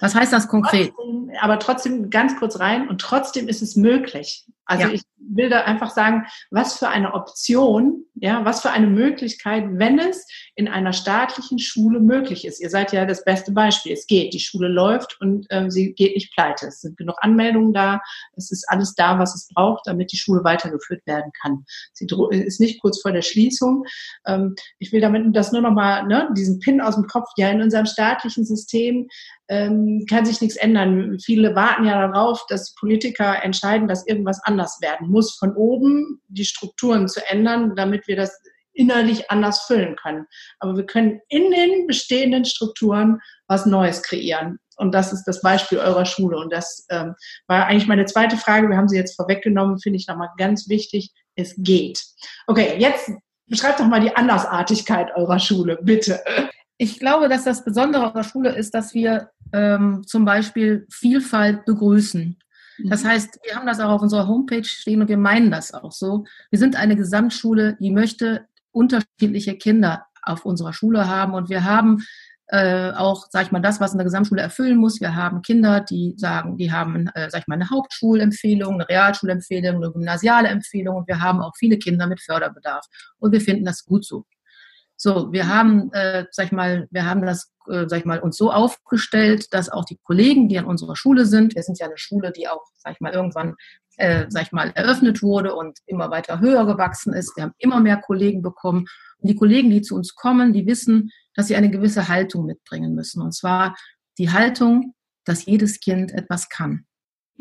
Was 0.00 0.14
heißt 0.14 0.32
das 0.32 0.48
konkret? 0.48 0.92
Trotzdem, 0.94 1.30
aber 1.40 1.58
trotzdem 1.58 2.10
ganz 2.10 2.36
kurz 2.36 2.58
rein 2.58 2.88
und 2.88 3.00
trotzdem 3.00 3.46
ist 3.46 3.62
es 3.62 3.76
möglich. 3.76 4.46
Also 4.64 4.88
ja. 4.88 4.94
ich 4.94 5.02
will 5.28 5.48
da 5.48 5.62
einfach 5.62 5.90
sagen, 5.90 6.26
was 6.50 6.78
für 6.78 6.88
eine 6.88 7.14
Option, 7.14 8.04
ja, 8.14 8.44
was 8.44 8.60
für 8.60 8.70
eine 8.70 8.86
Möglichkeit, 8.86 9.64
wenn 9.72 9.98
es 9.98 10.26
in 10.54 10.68
einer 10.68 10.92
staatlichen 10.92 11.58
Schule 11.58 12.00
möglich 12.00 12.44
ist. 12.44 12.60
Ihr 12.60 12.70
seid 12.70 12.92
ja 12.92 13.06
das 13.06 13.24
beste 13.24 13.52
Beispiel. 13.52 13.92
Es 13.92 14.06
geht, 14.06 14.34
die 14.34 14.40
Schule 14.40 14.68
läuft 14.68 15.16
und 15.20 15.46
ähm, 15.50 15.70
sie 15.70 15.92
geht 15.94 16.14
nicht 16.14 16.34
pleite. 16.34 16.66
Es 16.66 16.80
sind 16.80 16.96
genug 16.96 17.16
Anmeldungen 17.20 17.72
da. 17.72 18.00
Es 18.36 18.50
ist 18.50 18.64
alles 18.68 18.94
da, 18.94 19.18
was 19.18 19.34
es 19.34 19.48
braucht, 19.54 19.82
damit 19.86 20.12
die 20.12 20.18
Schule 20.18 20.44
weitergeführt 20.44 21.06
werden 21.06 21.32
kann. 21.40 21.64
Sie 21.92 22.06
ist 22.30 22.60
nicht 22.60 22.80
kurz 22.80 23.00
vor 23.00 23.12
der 23.12 23.22
Schließung. 23.22 23.84
Ähm, 24.26 24.54
ich 24.78 24.92
will 24.92 25.00
damit 25.00 25.24
das 25.34 25.52
nur 25.52 25.62
noch 25.62 25.72
mal, 25.72 26.06
ne, 26.06 26.28
diesen 26.36 26.58
Pin 26.60 26.80
aus 26.80 26.94
dem 26.94 27.06
Kopf. 27.06 27.28
Ja, 27.36 27.50
in 27.50 27.62
unserem 27.62 27.86
staatlichen 27.86 28.44
System 28.44 29.08
ähm, 29.48 30.04
kann 30.08 30.24
sich 30.24 30.40
nichts 30.40 30.56
ändern. 30.56 31.18
Viele 31.22 31.54
warten 31.54 31.84
ja 31.84 32.06
darauf, 32.06 32.44
dass 32.48 32.74
Politiker 32.74 33.42
entscheiden, 33.44 33.88
dass 33.88 34.06
irgendwas 34.06 34.40
anders 34.44 34.78
werden 34.80 35.08
muss 35.12 35.36
von 35.38 35.54
oben, 35.54 36.20
die 36.28 36.44
Strukturen 36.44 37.08
zu 37.08 37.20
ändern, 37.28 37.76
damit 37.76 38.08
wir 38.08 38.16
das 38.16 38.36
innerlich 38.74 39.30
anders 39.30 39.62
füllen 39.62 39.96
können. 39.96 40.26
Aber 40.58 40.76
wir 40.76 40.86
können 40.86 41.20
in 41.28 41.50
den 41.50 41.86
bestehenden 41.86 42.44
Strukturen 42.44 43.20
was 43.46 43.66
Neues 43.66 44.02
kreieren. 44.02 44.58
Und 44.76 44.92
das 44.94 45.12
ist 45.12 45.24
das 45.24 45.42
Beispiel 45.42 45.78
eurer 45.78 46.06
Schule. 46.06 46.38
Und 46.38 46.52
das 46.52 46.86
ähm, 46.90 47.14
war 47.46 47.66
eigentlich 47.66 47.86
meine 47.86 48.06
zweite 48.06 48.36
Frage. 48.36 48.68
Wir 48.68 48.76
haben 48.76 48.88
sie 48.88 48.96
jetzt 48.96 49.16
vorweggenommen, 49.16 49.78
finde 49.78 49.98
ich 49.98 50.08
nochmal 50.08 50.30
ganz 50.38 50.68
wichtig. 50.68 51.10
Es 51.34 51.54
geht. 51.58 52.02
Okay, 52.46 52.76
jetzt 52.78 53.10
beschreibt 53.46 53.80
doch 53.80 53.86
mal 53.86 54.00
die 54.00 54.14
Andersartigkeit 54.16 55.14
eurer 55.14 55.38
Schule, 55.38 55.78
bitte. 55.82 56.20
Ich 56.78 56.98
glaube, 56.98 57.28
dass 57.28 57.44
das 57.44 57.64
Besondere 57.64 58.06
unserer 58.06 58.24
Schule 58.24 58.54
ist, 58.56 58.74
dass 58.74 58.94
wir 58.94 59.30
ähm, 59.52 60.02
zum 60.06 60.24
Beispiel 60.24 60.86
Vielfalt 60.90 61.64
begrüßen. 61.64 62.38
Das 62.84 63.04
mhm. 63.04 63.08
heißt, 63.08 63.38
wir 63.44 63.54
haben 63.54 63.66
das 63.66 63.80
auch 63.80 63.90
auf 63.90 64.02
unserer 64.02 64.26
Homepage 64.26 64.64
stehen 64.64 65.00
und 65.00 65.08
wir 65.08 65.18
meinen 65.18 65.50
das 65.50 65.74
auch 65.74 65.92
so. 65.92 66.24
Wir 66.50 66.58
sind 66.58 66.76
eine 66.76 66.96
Gesamtschule, 66.96 67.76
die 67.80 67.90
möchte 67.90 68.46
unterschiedliche 68.70 69.56
Kinder 69.56 70.06
auf 70.22 70.44
unserer 70.44 70.72
Schule 70.72 71.08
haben 71.08 71.34
und 71.34 71.50
wir 71.50 71.64
haben 71.64 72.04
äh, 72.48 72.92
auch, 72.92 73.26
sag 73.30 73.46
ich 73.46 73.52
mal, 73.52 73.62
das, 73.62 73.80
was 73.80 73.94
eine 73.94 74.04
Gesamtschule 74.04 74.42
erfüllen 74.42 74.76
muss. 74.76 75.00
Wir 75.00 75.14
haben 75.14 75.42
Kinder, 75.42 75.80
die 75.80 76.14
sagen, 76.18 76.58
die 76.58 76.70
haben, 76.70 77.08
äh, 77.14 77.30
sag 77.30 77.40
ich 77.40 77.46
mal, 77.46 77.54
eine 77.54 77.70
Hauptschulempfehlung, 77.70 78.74
eine 78.74 78.88
Realschulempfehlung, 78.88 79.76
eine 79.76 79.90
gymnasiale 79.90 80.48
Empfehlung 80.48 80.96
und 80.96 81.08
wir 81.08 81.20
haben 81.20 81.40
auch 81.40 81.52
viele 81.56 81.78
Kinder 81.78 82.06
mit 82.06 82.20
Förderbedarf. 82.20 82.84
Und 83.18 83.32
wir 83.32 83.40
finden 83.40 83.64
das 83.64 83.84
gut 83.84 84.04
so. 84.04 84.26
So, 85.04 85.32
wir 85.32 85.48
haben, 85.48 85.92
äh, 85.94 86.26
sag 86.30 86.46
ich 86.46 86.52
mal, 86.52 86.86
wir 86.92 87.04
haben 87.06 87.26
das, 87.26 87.52
äh, 87.68 87.88
sag 87.88 87.98
ich 87.98 88.04
mal, 88.04 88.20
uns 88.20 88.36
so 88.36 88.52
aufgestellt, 88.52 89.52
dass 89.52 89.68
auch 89.68 89.84
die 89.84 89.98
Kollegen, 90.04 90.48
die 90.48 90.56
an 90.60 90.64
unserer 90.64 90.94
Schule 90.94 91.26
sind, 91.26 91.56
wir 91.56 91.64
sind 91.64 91.80
ja 91.80 91.86
eine 91.86 91.98
Schule, 91.98 92.30
die 92.30 92.46
auch, 92.46 92.62
sag 92.76 92.92
ich 92.92 93.00
mal, 93.00 93.12
irgendwann, 93.12 93.56
äh, 93.96 94.26
sag 94.28 94.42
ich 94.44 94.52
mal, 94.52 94.70
eröffnet 94.76 95.20
wurde 95.20 95.56
und 95.56 95.80
immer 95.86 96.12
weiter 96.12 96.38
höher 96.38 96.66
gewachsen 96.66 97.14
ist. 97.14 97.36
Wir 97.36 97.42
haben 97.42 97.54
immer 97.58 97.80
mehr 97.80 97.96
Kollegen 97.96 98.42
bekommen. 98.42 98.86
Und 99.18 99.28
die 99.28 99.34
Kollegen, 99.34 99.70
die 99.70 99.82
zu 99.82 99.96
uns 99.96 100.14
kommen, 100.14 100.52
die 100.52 100.68
wissen, 100.68 101.10
dass 101.34 101.48
sie 101.48 101.56
eine 101.56 101.70
gewisse 101.72 102.06
Haltung 102.06 102.46
mitbringen 102.46 102.94
müssen. 102.94 103.22
Und 103.22 103.32
zwar 103.32 103.76
die 104.18 104.30
Haltung, 104.30 104.94
dass 105.24 105.46
jedes 105.46 105.80
Kind 105.80 106.12
etwas 106.12 106.48
kann. 106.48 106.86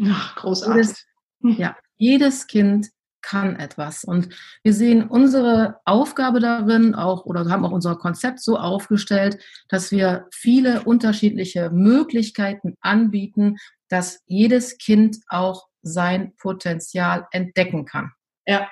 Ach, 0.04 0.36
großartig. 0.38 0.96
Jedes, 1.42 1.60
ja, 1.60 1.78
jedes 1.98 2.48
Kind 2.48 2.90
kann 3.22 3.56
etwas. 3.56 4.04
Und 4.04 4.30
wir 4.64 4.74
sehen 4.74 5.08
unsere 5.08 5.80
Aufgabe 5.86 6.40
darin 6.40 6.96
auch 6.96 7.26
oder 7.26 7.50
haben 7.50 7.66
auch 7.66 7.72
unser 7.72 7.96
Konzept 7.96 8.40
so 8.40 8.58
aufgestellt, 8.58 9.38
dass 9.70 9.92
wir 9.92 10.28
viele 10.32 10.84
unterschiedliche 10.84 11.70
Möglichkeiten 11.70 12.76
anbieten, 12.82 13.58
dass 13.90 14.22
jedes 14.26 14.78
Kind 14.78 15.18
auch 15.28 15.68
sein 15.82 16.34
Potenzial 16.38 17.28
entdecken 17.32 17.86
kann. 17.86 18.12
Ja. 18.46 18.70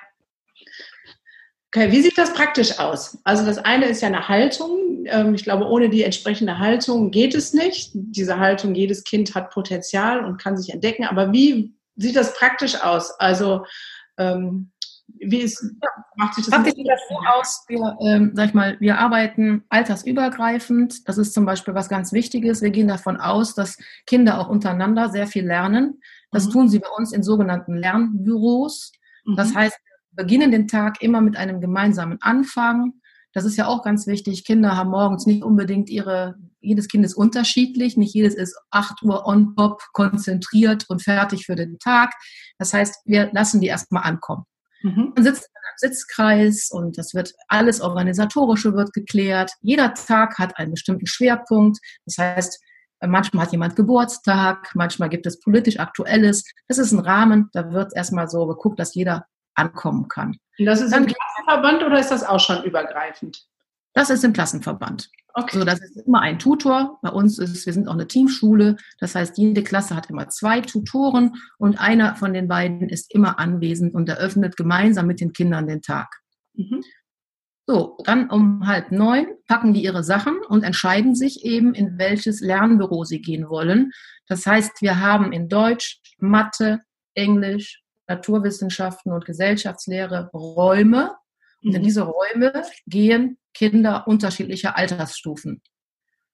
Okay, 1.71 1.91
wie 1.91 2.01
sieht 2.01 2.17
das 2.17 2.33
praktisch 2.33 2.79
aus? 2.79 3.19
Also 3.23 3.45
das 3.45 3.59
eine 3.59 3.85
ist 3.85 4.01
ja 4.01 4.07
eine 4.07 4.27
Haltung. 4.27 5.05
Ähm, 5.05 5.35
ich 5.35 5.43
glaube, 5.43 5.65
ohne 5.65 5.89
die 5.89 6.03
entsprechende 6.03 6.57
Haltung 6.57 7.11
geht 7.11 7.35
es 7.35 7.53
nicht. 7.53 7.91
Diese 7.93 8.39
Haltung, 8.39 8.73
jedes 8.73 9.03
Kind 9.03 9.35
hat 9.35 9.51
Potenzial 9.51 10.25
und 10.25 10.41
kann 10.41 10.57
sich 10.57 10.73
entdecken. 10.73 11.05
Aber 11.05 11.31
wie 11.31 11.75
sieht 11.95 12.15
das 12.15 12.33
praktisch 12.33 12.81
aus? 12.81 13.11
Also 13.19 13.65
ähm, 14.19 14.71
wie 15.17 15.39
ist, 15.39 15.63
macht 16.15 16.35
sich 16.35 16.45
das? 16.45 16.53
Praktisch 16.53 16.75
sieht 16.75 16.87
das 16.87 17.01
so 17.09 17.15
aus, 17.15 17.65
wir, 17.67 17.97
ähm, 18.01 18.31
sag 18.35 18.49
ich 18.49 18.53
mal, 18.53 18.77
wir 18.79 18.99
arbeiten 18.99 19.63
altersübergreifend. 19.69 21.07
Das 21.07 21.17
ist 21.17 21.33
zum 21.33 21.45
Beispiel 21.45 21.73
was 21.73 21.89
ganz 21.89 22.13
Wichtiges. 22.13 22.61
Wir 22.61 22.69
gehen 22.69 22.87
davon 22.87 23.17
aus, 23.17 23.55
dass 23.55 23.77
Kinder 24.05 24.39
auch 24.39 24.49
untereinander 24.49 25.09
sehr 25.09 25.27
viel 25.27 25.45
lernen. 25.45 26.01
Das 26.31 26.47
mhm. 26.47 26.51
tun 26.51 26.69
sie 26.69 26.79
bei 26.79 26.89
uns 26.97 27.11
in 27.11 27.23
sogenannten 27.23 27.75
Lernbüros. 27.75 28.91
Mhm. 29.25 29.35
Das 29.35 29.55
heißt, 29.55 29.77
wir 30.11 30.23
beginnen 30.23 30.51
den 30.51 30.67
Tag 30.67 31.01
immer 31.01 31.21
mit 31.21 31.37
einem 31.37 31.59
gemeinsamen 31.59 32.21
Anfang. 32.21 32.93
Das 33.33 33.45
ist 33.45 33.57
ja 33.57 33.67
auch 33.67 33.83
ganz 33.83 34.07
wichtig. 34.07 34.43
Kinder 34.43 34.75
haben 34.75 34.89
morgens 34.89 35.25
nicht 35.25 35.43
unbedingt 35.43 35.89
ihre, 35.89 36.35
jedes 36.61 36.87
Kind 36.87 37.05
ist 37.05 37.13
unterschiedlich. 37.13 37.95
Nicht 37.95 38.13
jedes 38.13 38.33
ist 38.33 38.57
8 38.71 39.03
Uhr 39.03 39.25
on 39.27 39.55
top, 39.55 39.83
konzentriert 39.93 40.85
und 40.89 41.03
fertig 41.03 41.45
für 41.45 41.55
den 41.55 41.77
Tag. 41.79 42.13
Das 42.57 42.73
heißt, 42.73 43.01
wir 43.05 43.29
lassen 43.31 43.61
die 43.61 43.67
erstmal 43.67 44.03
ankommen. 44.03 44.45
Mhm. 44.81 45.13
Man 45.15 45.23
sitzt 45.23 45.43
in 45.43 45.55
einem 45.55 45.93
Sitzkreis 45.93 46.69
und 46.71 46.97
das 46.97 47.13
wird 47.13 47.33
alles 47.47 47.81
Organisatorische 47.81 48.73
wird 48.73 48.93
geklärt. 48.93 49.51
Jeder 49.61 49.93
Tag 49.93 50.39
hat 50.39 50.57
einen 50.57 50.71
bestimmten 50.71 51.05
Schwerpunkt. 51.05 51.79
Das 52.05 52.17
heißt, 52.17 52.59
manchmal 53.05 53.45
hat 53.45 53.51
jemand 53.51 53.75
Geburtstag, 53.75 54.71
manchmal 54.75 55.09
gibt 55.09 55.25
es 55.25 55.39
politisch 55.39 55.79
Aktuelles. 55.79 56.43
Das 56.67 56.77
ist 56.77 56.91
ein 56.91 56.99
Rahmen, 56.99 57.49
da 57.53 57.71
wird 57.71 57.95
erstmal 57.95 58.29
so 58.29 58.47
geguckt, 58.47 58.79
dass 58.79 58.95
jeder 58.95 59.25
ankommen 59.59 60.07
kann. 60.07 60.37
Und 60.57 60.65
das 60.65 60.81
ist 60.81 60.95
im 60.95 61.05
Klassenverband 61.05 61.83
oder 61.83 61.99
ist 61.99 62.11
das 62.11 62.23
auch 62.23 62.39
schon 62.39 62.63
übergreifend? 62.63 63.45
Das 63.93 64.09
ist 64.09 64.23
im 64.23 64.33
Klassenverband. 64.33 65.09
Okay. 65.33 65.59
So, 65.59 65.63
das 65.63 65.79
ist 65.79 65.97
immer 65.97 66.21
ein 66.21 66.39
Tutor. 66.39 66.99
Bei 67.01 67.09
uns 67.09 67.37
ist, 67.37 67.65
wir 67.65 67.73
sind 67.73 67.87
auch 67.87 67.93
eine 67.93 68.07
Teamschule. 68.07 68.77
Das 68.99 69.15
heißt, 69.15 69.37
jede 69.37 69.63
Klasse 69.63 69.95
hat 69.95 70.09
immer 70.09 70.27
zwei 70.29 70.61
Tutoren 70.61 71.35
und 71.57 71.79
einer 71.79 72.15
von 72.15 72.33
den 72.33 72.47
beiden 72.47 72.89
ist 72.89 73.13
immer 73.13 73.39
anwesend 73.39 73.93
und 73.93 74.09
eröffnet 74.09 74.57
gemeinsam 74.57 75.07
mit 75.07 75.21
den 75.21 75.33
Kindern 75.33 75.67
den 75.67 75.81
Tag. 75.81 76.07
Mhm. 76.53 76.83
So, 77.67 77.97
dann 78.03 78.31
um 78.31 78.65
halb 78.65 78.91
neun 78.91 79.27
packen 79.47 79.73
die 79.73 79.83
ihre 79.83 80.03
Sachen 80.03 80.39
und 80.47 80.63
entscheiden 80.63 81.13
sich 81.13 81.45
eben, 81.45 81.75
in 81.75 81.99
welches 81.99 82.41
Lernbüro 82.41 83.03
sie 83.03 83.21
gehen 83.21 83.47
wollen. 83.47 83.91
Das 84.27 84.47
heißt, 84.47 84.81
wir 84.81 84.99
haben 84.99 85.31
in 85.31 85.49
Deutsch, 85.49 86.01
Mathe, 86.17 86.81
Englisch, 87.13 87.83
Naturwissenschaften 88.09 89.13
und 89.13 89.25
Gesellschaftslehre 89.25 90.29
Räume. 90.33 91.15
Und 91.63 91.73
in 91.75 91.81
mhm. 91.81 91.85
diese 91.85 92.01
Räume 92.01 92.63
gehen 92.87 93.37
Kinder 93.53 94.07
unterschiedlicher 94.07 94.77
Altersstufen. 94.77 95.61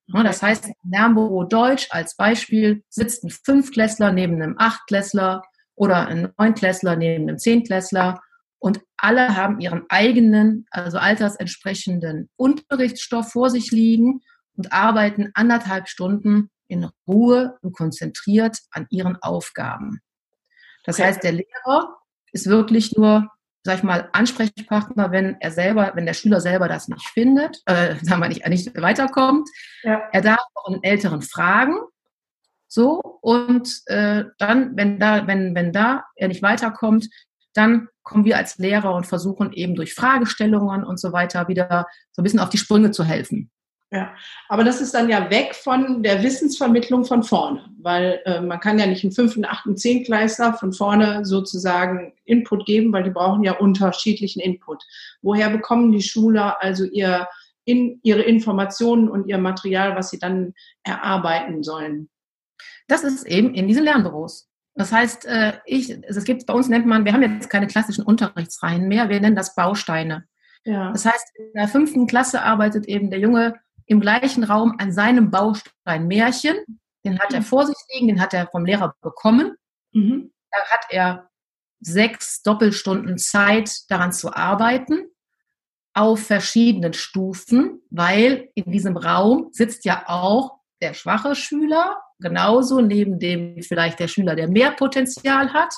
Das 0.07 0.43
heißt, 0.43 0.67
im 0.67 0.91
Lernbüro 0.91 1.45
Deutsch 1.45 1.87
als 1.89 2.15
Beispiel 2.15 2.83
sitzt 2.89 3.23
ein 3.23 3.31
Fünfklässler 3.31 4.11
neben 4.11 4.35
einem 4.35 4.55
Achtklässler 4.57 5.41
oder 5.73 6.07
ein 6.07 6.31
Neunklässler 6.37 6.95
neben 6.95 7.27
einem 7.27 7.39
Zehntklässler 7.39 8.21
und 8.59 8.81
alle 8.97 9.35
haben 9.35 9.59
ihren 9.59 9.83
eigenen, 9.89 10.65
also 10.71 10.97
altersentsprechenden 10.97 12.29
Unterrichtsstoff 12.35 13.31
vor 13.31 13.49
sich 13.49 13.71
liegen 13.71 14.21
und 14.55 14.71
arbeiten 14.71 15.31
anderthalb 15.33 15.87
Stunden 15.87 16.49
in 16.67 16.89
Ruhe 17.07 17.57
und 17.61 17.73
konzentriert 17.73 18.59
an 18.71 18.87
ihren 18.89 19.17
Aufgaben. 19.21 20.01
Das 20.85 20.99
heißt, 20.99 21.23
der 21.23 21.33
Lehrer 21.33 21.97
ist 22.31 22.47
wirklich 22.47 22.95
nur 22.95 23.29
sag 23.65 23.79
ich 23.79 23.83
mal, 23.83 24.09
Ansprechpartner, 24.13 25.11
wenn 25.11 25.37
er 25.39 25.49
selber, 25.49 25.91
wenn 25.95 26.05
der 26.05 26.13
Schüler 26.13 26.39
selber 26.39 26.67
das 26.67 26.87
nicht 26.87 27.07
findet, 27.09 27.63
äh, 27.65 27.95
sagen 28.03 28.21
wir 28.21 28.29
nicht, 28.29 28.47
nicht 28.47 28.79
weiterkommt. 28.79 29.49
Ja. 29.81 30.03
Er 30.11 30.21
darf 30.21 30.39
auch 30.53 30.67
einen 30.67 30.83
Älteren 30.83 31.23
fragen. 31.23 31.75
So, 32.67 32.99
und 33.21 33.81
äh, 33.87 34.25
dann, 34.37 34.77
wenn 34.77 34.99
da, 34.99 35.25
wenn, 35.27 35.55
wenn 35.55 35.71
da 35.71 36.03
er 36.15 36.27
nicht 36.27 36.43
weiterkommt, 36.43 37.09
dann 37.53 37.87
kommen 38.03 38.25
wir 38.25 38.37
als 38.37 38.57
Lehrer 38.57 38.93
und 38.93 39.07
versuchen 39.07 39.51
eben 39.53 39.75
durch 39.75 39.95
Fragestellungen 39.95 40.83
und 40.83 40.99
so 40.99 41.11
weiter 41.11 41.47
wieder 41.47 41.87
so 42.11 42.21
ein 42.21 42.23
bisschen 42.23 42.39
auf 42.39 42.49
die 42.49 42.57
Sprünge 42.57 42.91
zu 42.91 43.03
helfen. 43.03 43.49
Ja, 43.91 44.13
aber 44.49 44.63
das 44.63 44.81
ist 44.81 44.93
dann 44.95 45.09
ja 45.09 45.29
weg 45.29 45.53
von 45.53 46.01
der 46.01 46.23
Wissensvermittlung 46.23 47.05
von 47.05 47.23
vorne, 47.23 47.69
weil 47.79 48.19
äh, 48.25 48.41
man 48.41 48.59
kann 48.59 48.79
ja 48.79 48.87
nicht 48.87 49.03
einen 49.03 49.13
fünften, 49.13 49.45
achten, 49.45 49.77
Zehnkleister 49.77 50.53
von 50.53 50.73
vorne 50.73 51.23
sozusagen 51.23 52.13
Input 52.25 52.65
geben, 52.65 52.91
weil 52.91 53.03
die 53.03 53.11
brauchen 53.11 53.43
ja 53.43 53.53
unterschiedlichen 53.53 54.39
Input. 54.39 54.83
Woher 55.21 55.49
bekommen 55.51 55.91
die 55.91 56.01
Schüler 56.01 56.57
also 56.61 56.83
ihr, 56.83 57.27
in, 57.63 57.99
ihre 58.01 58.23
Informationen 58.23 59.07
und 59.07 59.27
ihr 59.27 59.37
Material, 59.37 59.95
was 59.95 60.09
sie 60.09 60.19
dann 60.19 60.55
erarbeiten 60.83 61.61
sollen? 61.61 62.09
Das 62.87 63.03
ist 63.03 63.25
eben 63.27 63.53
in 63.53 63.67
diesen 63.67 63.83
Lernbüros. 63.83 64.49
Das 64.73 64.91
heißt, 64.91 65.25
äh, 65.25 65.53
ich, 65.65 65.89
es 65.89 66.23
gibt 66.25 66.45
bei 66.47 66.53
uns 66.53 66.67
nennt 66.69 66.85
man, 66.85 67.05
wir 67.05 67.13
haben 67.13 67.21
jetzt 67.21 67.49
keine 67.49 67.67
klassischen 67.67 68.03
Unterrichtsreihen 68.03 68.87
mehr, 68.87 69.09
wir 69.09 69.21
nennen 69.21 69.35
das 69.35 69.55
Bausteine. 69.55 70.25
Ja. 70.65 70.91
Das 70.91 71.05
heißt, 71.05 71.31
in 71.37 71.53
der 71.53 71.67
fünften 71.67 72.07
Klasse 72.07 72.41
arbeitet 72.41 72.87
eben 72.87 73.09
der 73.09 73.19
Junge 73.19 73.55
im 73.85 73.99
gleichen 73.99 74.43
Raum 74.43 74.75
an 74.79 74.91
seinem 74.91 75.31
Baustein 75.31 76.07
Märchen. 76.07 76.55
Den 77.03 77.19
hat 77.19 77.33
er 77.33 77.41
mhm. 77.41 77.45
vor 77.45 77.65
sich 77.65 77.75
liegen, 77.93 78.07
den 78.07 78.21
hat 78.21 78.33
er 78.33 78.47
vom 78.47 78.65
Lehrer 78.65 78.95
bekommen. 79.01 79.55
Mhm. 79.91 80.31
Da 80.51 80.57
hat 80.69 80.85
er 80.89 81.29
sechs 81.79 82.41
Doppelstunden 82.41 83.17
Zeit, 83.17 83.71
daran 83.89 84.11
zu 84.11 84.33
arbeiten, 84.33 85.09
auf 85.93 86.25
verschiedenen 86.25 86.93
Stufen, 86.93 87.81
weil 87.89 88.49
in 88.55 88.71
diesem 88.71 88.97
Raum 88.97 89.49
sitzt 89.51 89.85
ja 89.85 90.03
auch 90.07 90.59
der 90.81 90.93
schwache 90.93 91.35
Schüler, 91.35 92.01
genauso 92.19 92.81
neben 92.81 93.19
dem 93.19 93.61
vielleicht 93.61 93.99
der 93.99 94.07
Schüler, 94.07 94.35
der 94.35 94.49
mehr 94.49 94.71
Potenzial 94.71 95.53
hat. 95.53 95.73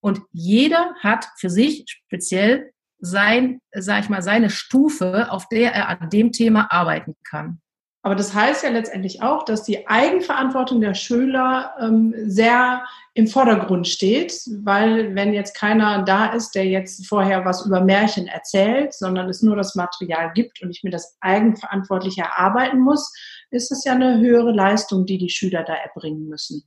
Und 0.00 0.20
jeder 0.32 0.94
hat 1.00 1.26
für 1.36 1.50
sich 1.50 1.84
speziell 1.88 2.72
sein, 2.98 3.60
sag 3.72 4.04
ich 4.04 4.08
mal, 4.08 4.22
seine 4.22 4.50
Stufe, 4.50 5.30
auf 5.30 5.48
der 5.48 5.72
er 5.72 5.88
an 5.88 6.10
dem 6.10 6.32
Thema 6.32 6.70
arbeiten 6.70 7.14
kann. 7.24 7.60
Aber 8.02 8.14
das 8.14 8.32
heißt 8.32 8.62
ja 8.62 8.70
letztendlich 8.70 9.22
auch, 9.22 9.44
dass 9.44 9.64
die 9.64 9.88
Eigenverantwortung 9.88 10.80
der 10.80 10.94
Schüler 10.94 11.74
ähm, 11.80 12.14
sehr 12.24 12.84
im 13.14 13.26
Vordergrund 13.26 13.88
steht, 13.88 14.32
weil 14.62 15.14
wenn 15.16 15.34
jetzt 15.34 15.56
keiner 15.56 16.04
da 16.04 16.32
ist, 16.32 16.54
der 16.54 16.64
jetzt 16.64 17.06
vorher 17.08 17.44
was 17.44 17.66
über 17.66 17.80
Märchen 17.80 18.28
erzählt, 18.28 18.94
sondern 18.94 19.28
es 19.28 19.42
nur 19.42 19.56
das 19.56 19.74
Material 19.74 20.32
gibt 20.32 20.62
und 20.62 20.70
ich 20.70 20.84
mir 20.84 20.90
das 20.90 21.16
eigenverantwortlich 21.20 22.16
erarbeiten 22.18 22.80
muss, 22.80 23.12
ist 23.50 23.72
es 23.72 23.84
ja 23.84 23.92
eine 23.92 24.18
höhere 24.20 24.52
Leistung, 24.52 25.04
die 25.04 25.18
die 25.18 25.30
Schüler 25.30 25.64
da 25.64 25.74
erbringen 25.74 26.28
müssen. 26.28 26.62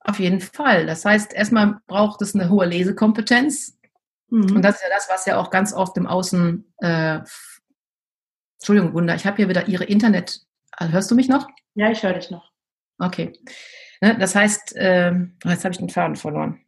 Auf 0.00 0.18
jeden 0.18 0.40
Fall. 0.40 0.86
Das 0.86 1.04
heißt, 1.04 1.32
erstmal 1.34 1.78
braucht 1.86 2.22
es 2.22 2.34
eine 2.34 2.50
hohe 2.50 2.66
Lesekompetenz. 2.66 3.79
Mhm. 4.30 4.56
Und 4.56 4.62
das 4.62 4.76
ist 4.76 4.82
ja 4.82 4.88
das, 4.88 5.08
was 5.08 5.26
ja 5.26 5.38
auch 5.38 5.50
ganz 5.50 5.72
oft 5.72 5.96
im 5.96 6.06
Außen, 6.06 6.72
äh, 6.78 7.18
Entschuldigung, 8.58 8.94
Wunder, 8.94 9.14
ich 9.14 9.26
habe 9.26 9.36
hier 9.36 9.48
wieder 9.48 9.68
Ihre 9.68 9.84
Internet, 9.84 10.40
äh, 10.78 10.88
hörst 10.88 11.10
du 11.10 11.14
mich 11.14 11.28
noch? 11.28 11.48
Ja, 11.74 11.90
ich 11.90 12.02
höre 12.02 12.14
dich 12.14 12.30
noch. 12.30 12.50
Okay. 12.98 13.32
Ne, 14.00 14.16
das 14.18 14.34
heißt, 14.34 14.76
äh, 14.76 15.12
jetzt 15.44 15.64
habe 15.64 15.72
ich 15.72 15.78
den 15.78 15.88
Faden 15.88 16.16
verloren. 16.16 16.60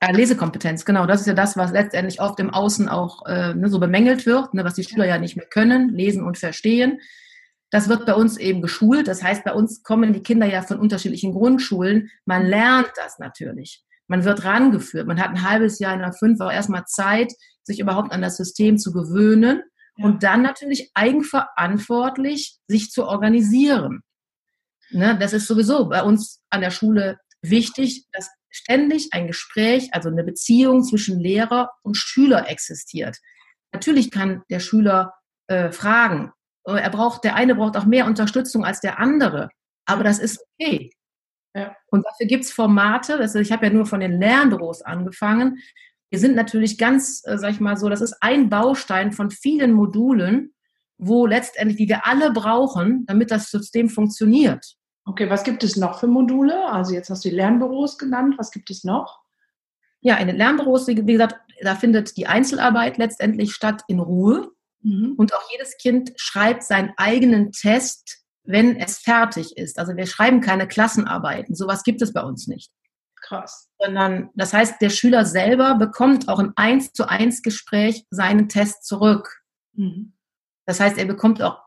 Äh, 0.00 0.12
Lesekompetenz, 0.12 0.84
genau, 0.84 1.06
das 1.06 1.20
ist 1.20 1.26
ja 1.26 1.34
das, 1.34 1.56
was 1.56 1.72
letztendlich 1.72 2.20
oft 2.20 2.38
im 2.40 2.50
Außen 2.50 2.88
auch 2.88 3.26
äh, 3.26 3.54
ne, 3.54 3.68
so 3.68 3.78
bemängelt 3.78 4.26
wird, 4.26 4.54
ne, 4.54 4.64
was 4.64 4.74
die 4.74 4.84
Schüler 4.84 5.06
ja 5.06 5.18
nicht 5.18 5.36
mehr 5.36 5.46
können, 5.46 5.90
lesen 5.90 6.24
und 6.24 6.38
verstehen. 6.38 7.00
Das 7.70 7.88
wird 7.88 8.06
bei 8.06 8.14
uns 8.14 8.36
eben 8.36 8.62
geschult. 8.62 9.08
Das 9.08 9.22
heißt, 9.22 9.44
bei 9.44 9.52
uns 9.52 9.82
kommen 9.82 10.12
die 10.12 10.22
Kinder 10.22 10.46
ja 10.46 10.62
von 10.62 10.78
unterschiedlichen 10.78 11.32
Grundschulen. 11.32 12.10
Man 12.24 12.46
lernt 12.46 12.92
das 12.96 13.18
natürlich. 13.18 13.83
Man 14.06 14.24
wird 14.24 14.44
rangeführt. 14.44 15.06
Man 15.06 15.20
hat 15.20 15.30
ein 15.30 15.48
halbes 15.48 15.78
Jahr 15.78 15.94
in 15.94 16.00
der 16.00 16.12
fünf 16.12 16.40
auch 16.40 16.52
erstmal 16.52 16.84
Zeit, 16.86 17.32
sich 17.62 17.80
überhaupt 17.80 18.12
an 18.12 18.22
das 18.22 18.36
System 18.36 18.78
zu 18.78 18.92
gewöhnen 18.92 19.62
ja. 19.96 20.04
und 20.04 20.22
dann 20.22 20.42
natürlich 20.42 20.90
eigenverantwortlich 20.94 22.58
sich 22.68 22.90
zu 22.90 23.06
organisieren. 23.06 24.02
Ne, 24.90 25.16
das 25.18 25.32
ist 25.32 25.46
sowieso 25.46 25.88
bei 25.88 26.02
uns 26.02 26.42
an 26.50 26.60
der 26.60 26.70
Schule 26.70 27.18
wichtig, 27.40 28.04
dass 28.12 28.30
ständig 28.50 29.08
ein 29.12 29.26
Gespräch, 29.26 29.88
also 29.92 30.08
eine 30.08 30.22
Beziehung 30.22 30.84
zwischen 30.84 31.18
Lehrer 31.18 31.70
und 31.82 31.96
Schüler 31.96 32.48
existiert. 32.48 33.18
Natürlich 33.72 34.10
kann 34.10 34.42
der 34.50 34.60
Schüler 34.60 35.14
äh, 35.48 35.72
fragen. 35.72 36.30
Er 36.64 36.90
braucht, 36.90 37.24
der 37.24 37.34
eine 37.34 37.54
braucht 37.56 37.76
auch 37.76 37.84
mehr 37.84 38.06
Unterstützung 38.06 38.64
als 38.64 38.80
der 38.80 38.98
andere. 38.98 39.48
Aber 39.86 40.04
das 40.04 40.18
ist 40.18 40.40
okay. 40.58 40.90
Ja. 41.54 41.76
Und 41.86 42.04
dafür 42.04 42.26
gibt 42.26 42.44
es 42.44 42.52
Formate, 42.52 43.16
also 43.16 43.38
ich 43.38 43.52
habe 43.52 43.66
ja 43.66 43.72
nur 43.72 43.86
von 43.86 44.00
den 44.00 44.18
Lernbüros 44.18 44.82
angefangen. 44.82 45.58
Wir 46.10 46.18
sind 46.18 46.34
natürlich 46.34 46.78
ganz, 46.78 47.22
äh, 47.24 47.38
sag 47.38 47.52
ich 47.52 47.60
mal 47.60 47.76
so, 47.76 47.88
das 47.88 48.00
ist 48.00 48.16
ein 48.20 48.48
Baustein 48.48 49.12
von 49.12 49.30
vielen 49.30 49.72
Modulen, 49.72 50.54
wo 50.98 51.26
letztendlich, 51.26 51.76
die 51.76 51.88
wir 51.88 52.06
alle 52.06 52.32
brauchen, 52.32 53.04
damit 53.06 53.30
das 53.30 53.50
System 53.50 53.88
funktioniert. 53.88 54.76
Okay, 55.06 55.28
was 55.28 55.44
gibt 55.44 55.62
es 55.64 55.76
noch 55.76 56.00
für 56.00 56.06
Module? 56.06 56.66
Also 56.70 56.94
jetzt 56.94 57.10
hast 57.10 57.24
du 57.24 57.28
die 57.28 57.36
Lernbüros 57.36 57.98
genannt, 57.98 58.34
was 58.38 58.50
gibt 58.50 58.70
es 58.70 58.84
noch? 58.84 59.20
Ja, 60.00 60.16
in 60.16 60.26
den 60.26 60.36
Lernbüros, 60.36 60.86
wie 60.86 60.94
gesagt, 60.94 61.36
da 61.62 61.74
findet 61.74 62.16
die 62.16 62.26
Einzelarbeit 62.26 62.98
letztendlich 62.98 63.54
statt 63.54 63.82
in 63.86 64.00
Ruhe. 64.00 64.50
Mhm. 64.82 65.14
Und 65.16 65.34
auch 65.34 65.50
jedes 65.50 65.76
Kind 65.78 66.12
schreibt 66.16 66.62
seinen 66.62 66.92
eigenen 66.96 67.52
Test, 67.52 68.23
wenn 68.44 68.76
es 68.76 68.98
fertig 68.98 69.56
ist. 69.56 69.78
Also 69.78 69.96
wir 69.96 70.06
schreiben 70.06 70.40
keine 70.40 70.68
Klassenarbeiten. 70.68 71.54
Sowas 71.54 71.82
gibt 71.82 72.02
es 72.02 72.12
bei 72.12 72.22
uns 72.22 72.46
nicht. 72.46 72.70
Krass. 73.22 73.70
Sondern 73.78 74.30
das 74.34 74.52
heißt, 74.52 74.80
der 74.82 74.90
Schüler 74.90 75.24
selber 75.24 75.76
bekommt 75.76 76.28
auch 76.28 76.38
im 76.38 76.52
Eins 76.56 76.92
zu 76.92 77.08
eins 77.08 77.42
Gespräch 77.42 78.04
seinen 78.10 78.48
Test 78.48 78.84
zurück. 78.84 79.42
Mhm. 79.72 80.12
Das 80.66 80.80
heißt, 80.80 80.98
er 80.98 81.06
bekommt 81.06 81.42
auch 81.42 81.58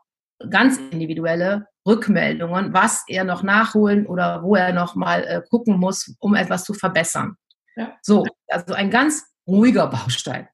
ganz 0.50 0.78
individuelle 0.78 1.66
Rückmeldungen, 1.86 2.72
was 2.72 3.04
er 3.08 3.24
noch 3.24 3.42
nachholen 3.42 4.06
oder 4.06 4.42
wo 4.42 4.54
er 4.54 4.72
noch 4.72 4.94
mal 4.94 5.24
äh, 5.24 5.42
gucken 5.50 5.78
muss, 5.78 6.14
um 6.20 6.34
etwas 6.34 6.64
zu 6.64 6.74
verbessern. 6.74 7.36
Ja. 7.76 7.96
So, 8.02 8.24
also 8.48 8.74
ein 8.74 8.90
ganz 8.90 9.24
ruhiger 9.46 9.86
Baustein. 9.88 10.48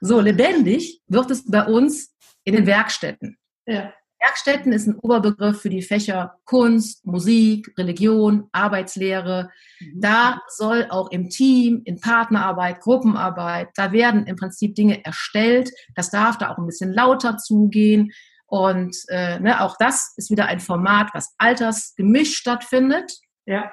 So 0.00 0.20
lebendig 0.20 1.02
wird 1.06 1.30
es 1.30 1.50
bei 1.50 1.64
uns 1.64 2.14
in 2.44 2.54
den 2.54 2.66
Werkstätten. 2.66 3.38
Ja. 3.66 3.92
Werkstätten 4.26 4.72
ist 4.72 4.86
ein 4.86 4.98
Oberbegriff 4.98 5.60
für 5.60 5.70
die 5.70 5.82
Fächer 5.82 6.38
Kunst, 6.44 7.06
Musik, 7.06 7.72
Religion, 7.78 8.48
Arbeitslehre. 8.52 9.50
Mhm. 9.80 10.00
Da 10.00 10.40
soll 10.48 10.86
auch 10.90 11.10
im 11.10 11.28
Team, 11.28 11.82
in 11.84 12.00
Partnerarbeit, 12.00 12.80
Gruppenarbeit, 12.80 13.68
da 13.74 13.92
werden 13.92 14.26
im 14.26 14.36
Prinzip 14.36 14.74
Dinge 14.74 15.04
erstellt. 15.04 15.70
Das 15.94 16.10
darf 16.10 16.38
da 16.38 16.50
auch 16.50 16.58
ein 16.58 16.66
bisschen 16.66 16.92
lauter 16.92 17.36
zugehen. 17.38 18.12
Und 18.46 18.96
äh, 19.08 19.38
ne, 19.40 19.60
auch 19.60 19.76
das 19.78 20.12
ist 20.16 20.30
wieder 20.30 20.46
ein 20.46 20.60
Format, 20.60 21.10
was 21.12 21.34
altersgemischt 21.38 22.34
stattfindet. 22.34 23.18
Ja. 23.44 23.70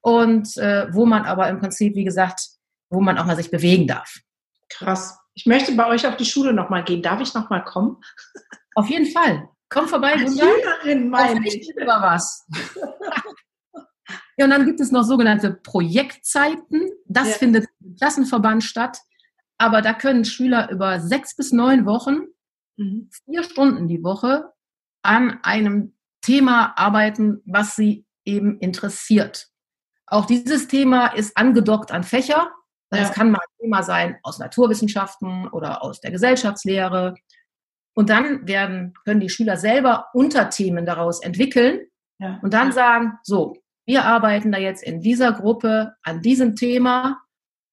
Und 0.00 0.56
äh, 0.56 0.92
wo 0.92 1.06
man 1.06 1.24
aber 1.24 1.48
im 1.48 1.58
Prinzip, 1.60 1.94
wie 1.94 2.04
gesagt, 2.04 2.40
wo 2.90 3.00
man 3.00 3.18
auch 3.18 3.24
mal 3.24 3.36
sich 3.36 3.50
bewegen 3.50 3.86
darf. 3.86 4.20
Krass. 4.68 5.18
Ich 5.34 5.46
möchte 5.46 5.72
bei 5.72 5.86
euch 5.86 6.06
auf 6.06 6.16
die 6.16 6.24
Schule 6.24 6.52
nochmal 6.52 6.84
gehen. 6.84 7.02
Darf 7.02 7.20
ich 7.20 7.34
nochmal 7.34 7.64
kommen? 7.64 7.96
Auf 8.74 8.88
jeden 8.88 9.06
Fall. 9.06 9.48
Komm 9.72 9.88
vorbei, 9.88 10.12
Als 10.12 10.38
Schülerin 10.38 11.08
meine 11.08 11.46
ich. 11.46 11.68
Über 11.74 12.02
was. 12.02 12.46
ja, 14.36 14.44
und 14.44 14.50
dann 14.50 14.66
gibt 14.66 14.80
es 14.80 14.92
noch 14.92 15.04
sogenannte 15.04 15.52
Projektzeiten. 15.52 16.90
Das 17.06 17.28
ja. 17.28 17.34
findet 17.34 17.66
im 17.80 17.96
Klassenverband 17.96 18.62
statt. 18.62 18.98
Aber 19.56 19.80
da 19.80 19.94
können 19.94 20.24
Schüler 20.24 20.70
über 20.70 21.00
sechs 21.00 21.34
bis 21.36 21.52
neun 21.52 21.86
Wochen, 21.86 22.26
mhm. 22.76 23.08
vier 23.24 23.44
Stunden 23.44 23.88
die 23.88 24.02
Woche 24.02 24.52
an 25.02 25.38
einem 25.42 25.94
Thema 26.20 26.74
arbeiten, 26.76 27.40
was 27.46 27.74
sie 27.74 28.04
eben 28.24 28.58
interessiert. 28.58 29.48
Auch 30.06 30.26
dieses 30.26 30.68
Thema 30.68 31.06
ist 31.06 31.36
angedockt 31.36 31.92
an 31.92 32.04
Fächer. 32.04 32.50
Das 32.90 33.08
ja. 33.08 33.14
kann 33.14 33.30
mal 33.30 33.38
ein 33.38 33.62
Thema 33.62 33.82
sein 33.82 34.18
aus 34.22 34.38
Naturwissenschaften 34.38 35.48
oder 35.48 35.82
aus 35.82 36.00
der 36.00 36.10
Gesellschaftslehre 36.10 37.14
und 37.94 38.10
dann 38.10 38.46
werden, 38.46 38.94
können 39.04 39.20
die 39.20 39.28
Schüler 39.28 39.56
selber 39.56 40.06
Unterthemen 40.14 40.86
daraus 40.86 41.22
entwickeln 41.22 41.80
ja. 42.18 42.38
und 42.42 42.54
dann 42.54 42.72
sagen, 42.72 43.18
so, 43.22 43.56
wir 43.84 44.04
arbeiten 44.04 44.52
da 44.52 44.58
jetzt 44.58 44.82
in 44.82 45.00
dieser 45.00 45.32
Gruppe 45.32 45.94
an 46.02 46.22
diesem 46.22 46.54
Thema. 46.56 47.20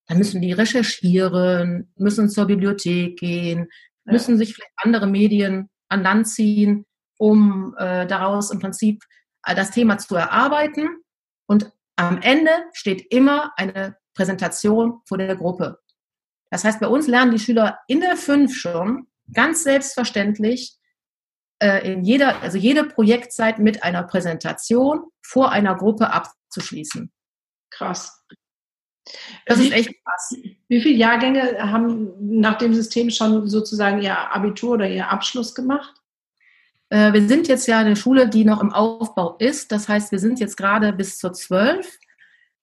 Dann 0.07 0.17
müssen 0.17 0.41
die 0.41 0.53
recherchieren, 0.53 1.93
müssen 1.95 2.29
zur 2.29 2.47
Bibliothek 2.47 3.17
gehen, 3.19 3.67
ja. 4.05 4.13
müssen 4.13 4.37
sich 4.37 4.55
vielleicht 4.55 4.73
andere 4.77 5.07
Medien 5.07 5.69
an 5.87 6.03
Land 6.03 6.27
ziehen, 6.27 6.85
um 7.17 7.75
äh, 7.77 8.07
daraus 8.07 8.51
im 8.51 8.59
Prinzip 8.59 9.03
äh, 9.45 9.55
das 9.55 9.71
Thema 9.71 9.97
zu 9.97 10.15
erarbeiten. 10.15 10.89
Und 11.47 11.71
am 11.95 12.21
Ende 12.21 12.51
steht 12.73 13.13
immer 13.13 13.51
eine 13.55 13.97
Präsentation 14.15 15.01
vor 15.05 15.17
der 15.17 15.35
Gruppe. 15.35 15.79
Das 16.49 16.63
heißt, 16.63 16.79
bei 16.79 16.87
uns 16.87 17.07
lernen 17.07 17.31
die 17.31 17.39
Schüler 17.39 17.79
in 17.87 18.01
der 18.01 18.17
fünf 18.17 18.55
schon, 18.55 19.07
ganz 19.33 19.63
selbstverständlich 19.63 20.77
äh, 21.59 21.91
in 21.91 22.03
jeder, 22.03 22.41
also 22.41 22.57
jede 22.57 22.85
Projektzeit 22.85 23.59
mit 23.59 23.83
einer 23.83 24.03
Präsentation 24.03 25.03
vor 25.21 25.51
einer 25.51 25.75
Gruppe 25.75 26.11
abzuschließen. 26.11 27.11
Krass. 27.69 28.25
Das 29.45 29.59
wie, 29.59 29.67
ist 29.67 29.73
echt 29.73 29.89
krass. 30.03 30.35
Wie 30.67 30.81
viele 30.81 30.95
Jahrgänge 30.95 31.57
haben 31.59 32.11
nach 32.19 32.57
dem 32.57 32.73
System 32.73 33.09
schon 33.09 33.47
sozusagen 33.47 34.01
ihr 34.01 34.17
Abitur 34.17 34.73
oder 34.73 34.89
ihr 34.89 35.09
Abschluss 35.09 35.55
gemacht? 35.55 35.95
Äh, 36.89 37.13
wir 37.13 37.27
sind 37.27 37.47
jetzt 37.47 37.67
ja 37.67 37.79
eine 37.79 37.95
Schule, 37.95 38.27
die 38.27 38.45
noch 38.45 38.61
im 38.61 38.73
Aufbau 38.73 39.35
ist. 39.37 39.71
Das 39.71 39.89
heißt, 39.89 40.11
wir 40.11 40.19
sind 40.19 40.39
jetzt 40.39 40.57
gerade 40.57 40.93
bis 40.93 41.17
zur 41.17 41.33
12. 41.33 41.97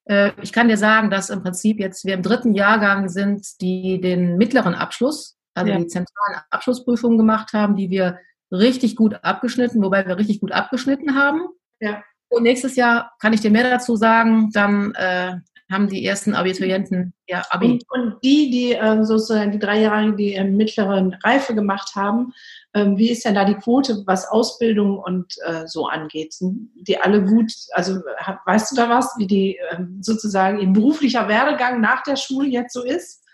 Äh, 0.05 0.33
ich 0.43 0.53
kann 0.53 0.69
dir 0.69 0.77
sagen, 0.77 1.11
dass 1.11 1.31
im 1.31 1.43
Prinzip 1.43 1.81
jetzt 1.81 2.05
wir 2.05 2.15
im 2.15 2.23
dritten 2.23 2.55
Jahrgang 2.55 3.09
sind, 3.09 3.61
die 3.61 4.01
den 4.01 4.37
mittleren 4.37 4.75
Abschluss 4.75 5.36
also 5.57 5.73
ja. 5.73 5.79
die 5.79 5.87
zentralen 5.87 6.41
Abschlussprüfungen 6.51 7.19
gemacht 7.19 7.53
haben, 7.53 7.77
die 7.77 7.91
wir 7.91 8.19
richtig 8.51 8.97
gut 8.97 9.17
abgeschnitten, 9.23 9.83
wobei 9.83 10.07
wir 10.07 10.19
richtig 10.19 10.41
gut 10.41 10.53
abgeschnitten 10.53 11.15
haben. 11.15 11.49
Ja. 11.81 12.03
Und 12.29 12.43
nächstes 12.43 12.77
Jahr 12.77 13.13
kann 13.21 13.33
ich 13.33 13.41
dir 13.41 13.51
mehr 13.51 13.69
dazu 13.69 13.97
sagen, 13.97 14.51
dann 14.53 14.95
äh, 14.95 15.37
haben 15.71 15.89
die 15.89 16.05
ersten 16.05 16.35
Abiturienten 16.35 17.13
ja 17.27 17.45
Abi. 17.51 17.67
Und, 17.67 17.85
und 17.91 18.17
die, 18.23 18.51
die 18.51 18.73
äh, 18.75 19.03
sozusagen 19.05 19.51
die 19.51 19.59
Dreijährigen, 19.59 20.17
die 20.17 20.35
im 20.35 20.57
mittleren 20.57 21.15
Reife 21.25 21.55
gemacht 21.55 21.93
haben, 21.97 22.33
ähm, 22.75 22.97
wie 22.97 23.11
ist 23.11 23.25
denn 23.25 23.35
da 23.35 23.45
die 23.45 23.55
Quote, 23.55 24.03
was 24.07 24.29
Ausbildung 24.29 24.99
und 24.99 25.35
äh, 25.45 25.67
so 25.67 25.87
angeht? 25.87 26.35
Sind 26.35 26.71
die 26.75 26.99
alle 26.99 27.25
gut? 27.25 27.53
Also 27.73 28.01
weißt 28.45 28.73
du 28.73 28.77
da 28.77 28.89
was, 28.89 29.15
wie 29.19 29.27
die 29.27 29.59
ähm, 29.73 29.99
sozusagen 30.03 30.61
ihr 30.61 30.69
beruflicher 30.69 31.27
Werdegang 31.29 31.81
nach 31.81 32.03
der 32.03 32.17
Schule 32.17 32.49
jetzt 32.49 32.73
so 32.73 32.85
ist? 32.85 33.26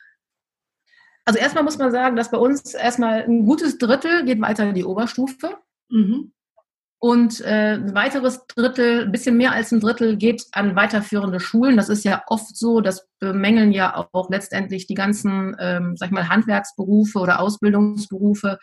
Also 1.25 1.39
erstmal 1.39 1.65
muss 1.65 1.79
man 1.79 1.93
sagen, 1.93 2.17
dass 2.17 2.31
bei 2.31 2.39
uns 2.39 2.75
erstmal 2.75 3.23
ein 3.23 3.47
gutes 3.47 3.79
Drittel 3.79 4.25
geht 4.25 4.41
weiter 4.41 4.69
in 4.69 4.75
die 4.75 4.85
Oberstufe. 4.85 5.57
Mhm. 5.89 6.33
Und 6.99 7.41
äh, 7.41 7.75
ein 7.75 7.97
weiteres 7.97 8.47
Drittel, 8.47 9.07
ein 9.07 9.13
bisschen 9.13 9.37
mehr 9.37 9.51
als 9.51 9.73
ein 9.73 9.81
Drittel, 9.81 10.17
geht 10.17 10.45
an 10.53 10.77
weiterführende 10.77 11.41
Schulen. 11.41 11.77
Das 11.77 11.89
ist 11.89 12.05
ja 12.05 12.23
oft 12.29 12.57
so, 12.57 12.81
das 12.81 13.09
bemängeln 13.19 13.73
ja 13.73 14.07
auch 14.13 14.31
letztendlich 14.31 14.87
die 14.87 14.95
ganzen, 14.95 15.57
ähm, 15.59 15.97
sag 15.97 16.07
ich 16.07 16.13
mal, 16.13 16.29
Handwerksberufe 16.29 17.19
oder 17.19 17.41
Ausbildungsberufe. 17.41 18.59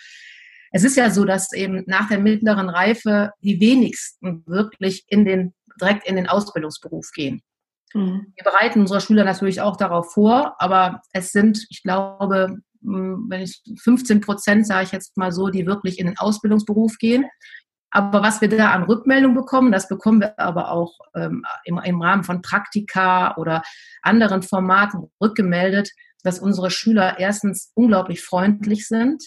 Es 0.72 0.86
ist 0.86 0.96
ja 0.96 1.10
so, 1.10 1.26
dass 1.26 1.52
eben 1.52 1.84
nach 1.88 2.08
der 2.08 2.20
mittleren 2.20 2.70
Reife 2.70 3.32
die 3.42 3.60
wenigsten 3.60 4.44
wirklich 4.46 5.04
in 5.08 5.26
den, 5.26 5.54
direkt 5.82 6.08
in 6.08 6.16
den 6.16 6.30
Ausbildungsberuf 6.30 7.12
gehen. 7.14 7.42
Mhm. 7.94 8.34
Wir 8.36 8.44
bereiten 8.44 8.82
unsere 8.82 9.02
Schüler 9.02 9.24
natürlich 9.24 9.62
auch 9.62 9.78
darauf 9.78 10.14
vor, 10.14 10.56
aber 10.60 11.02
es 11.14 11.32
sind, 11.32 11.66
ich 11.70 11.84
glaube, 11.84 12.58
wenn 12.82 13.42
ich 13.42 13.62
15 13.82 14.22
Prozent, 14.22 14.66
sage 14.66 14.86
ich 14.86 14.92
jetzt 14.92 15.18
mal 15.18 15.32
so, 15.32 15.50
die 15.50 15.66
wirklich 15.66 16.00
in 16.00 16.08
den 16.08 16.18
Ausbildungsberuf 16.18 16.98
gehen. 16.98 17.26
Aber 17.92 18.22
was 18.22 18.40
wir 18.40 18.50
da 18.50 18.72
an 18.72 18.84
Rückmeldung 18.84 19.34
bekommen, 19.34 19.72
das 19.72 19.88
bekommen 19.88 20.22
wir 20.22 20.38
aber 20.40 20.72
auch 20.72 21.00
ähm, 21.16 21.44
im, 21.66 21.80
im 21.80 22.02
Rahmen 22.02 22.24
von 22.24 22.42
Praktika 22.42 23.36
oder 23.36 23.64
anderen 24.04 24.44
Formaten 24.44 25.10
rückgemeldet, 25.20 25.92
dass 26.24 26.40
unsere 26.40 26.70
Schüler 26.70 27.20
erstens 27.20 27.72
unglaublich 27.74 28.22
freundlich 28.22 28.88
sind, 28.88 29.24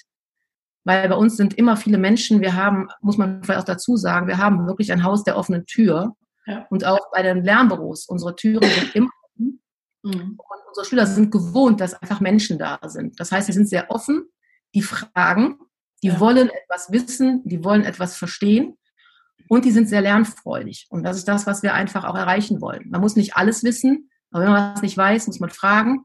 weil 0.84 1.08
bei 1.08 1.16
uns 1.16 1.36
sind 1.36 1.54
immer 1.54 1.76
viele 1.76 1.98
Menschen. 1.98 2.40
Wir 2.40 2.54
haben, 2.54 2.88
muss 3.00 3.18
man 3.18 3.42
vielleicht 3.42 3.60
auch 3.60 3.64
dazu 3.64 3.96
sagen, 3.96 4.28
wir 4.28 4.38
haben 4.38 4.66
wirklich 4.66 4.92
ein 4.92 5.02
Haus 5.02 5.24
der 5.24 5.36
offenen 5.36 5.66
Tür. 5.66 6.14
Ja. 6.46 6.66
Und 6.70 6.84
auch 6.84 7.10
bei 7.12 7.22
den 7.22 7.44
Lernbüros. 7.44 8.06
Unsere 8.06 8.34
Türen 8.34 8.68
sind 8.68 8.94
immer 8.94 9.10
offen. 9.24 9.62
Mhm. 10.02 10.12
Und 10.12 10.68
unsere 10.68 10.86
Schüler 10.86 11.06
sind 11.06 11.30
gewohnt, 11.30 11.80
dass 11.80 11.94
einfach 11.94 12.20
Menschen 12.20 12.58
da 12.58 12.78
sind. 12.86 13.18
Das 13.20 13.30
heißt, 13.30 13.46
sie 13.46 13.52
sind 13.52 13.68
sehr 13.68 13.90
offen, 13.90 14.28
die 14.74 14.82
fragen, 14.82 15.58
die 16.02 16.08
ja. 16.08 16.20
wollen 16.20 16.50
etwas 16.50 16.90
wissen, 16.90 17.42
die 17.44 17.62
wollen 17.62 17.84
etwas 17.84 18.16
verstehen 18.16 18.76
und 19.48 19.64
die 19.64 19.70
sind 19.70 19.88
sehr 19.88 20.00
lernfreudig. 20.00 20.86
Und 20.90 21.04
das 21.04 21.16
ist 21.16 21.28
das, 21.28 21.46
was 21.46 21.62
wir 21.62 21.74
einfach 21.74 22.04
auch 22.04 22.16
erreichen 22.16 22.60
wollen. 22.60 22.88
Man 22.90 23.00
muss 23.00 23.16
nicht 23.16 23.36
alles 23.36 23.62
wissen, 23.62 24.10
aber 24.30 24.44
wenn 24.44 24.52
man 24.52 24.74
was 24.74 24.82
nicht 24.82 24.96
weiß, 24.96 25.26
muss 25.26 25.40
man 25.40 25.50
fragen. 25.50 26.04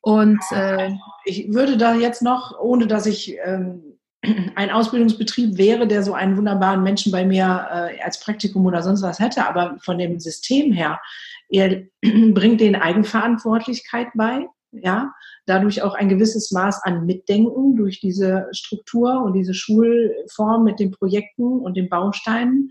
Und 0.00 0.40
äh, 0.52 0.90
ich 1.24 1.52
würde 1.52 1.76
da 1.76 1.94
jetzt 1.94 2.22
noch, 2.22 2.58
ohne 2.60 2.86
dass 2.86 3.06
ich 3.06 3.36
ähm, 3.44 3.87
ein 4.22 4.70
Ausbildungsbetrieb 4.70 5.58
wäre, 5.58 5.86
der 5.86 6.02
so 6.02 6.12
einen 6.12 6.36
wunderbaren 6.36 6.82
Menschen 6.82 7.12
bei 7.12 7.24
mir 7.24 7.68
äh, 7.70 8.02
als 8.02 8.20
Praktikum 8.20 8.66
oder 8.66 8.82
sonst 8.82 9.02
was 9.02 9.20
hätte, 9.20 9.46
aber 9.46 9.78
von 9.80 9.98
dem 9.98 10.18
System 10.18 10.72
her, 10.72 11.00
er 11.48 11.84
bringt 12.02 12.60
den 12.60 12.76
Eigenverantwortlichkeit 12.76 14.08
bei, 14.14 14.46
ja, 14.72 15.12
dadurch 15.46 15.82
auch 15.82 15.94
ein 15.94 16.08
gewisses 16.08 16.50
Maß 16.50 16.82
an 16.84 17.06
Mitdenken 17.06 17.76
durch 17.76 18.00
diese 18.00 18.48
Struktur 18.52 19.22
und 19.22 19.32
diese 19.32 19.54
Schulform 19.54 20.64
mit 20.64 20.78
den 20.78 20.90
Projekten 20.90 21.60
und 21.60 21.76
den 21.76 21.88
Bausteinen, 21.88 22.70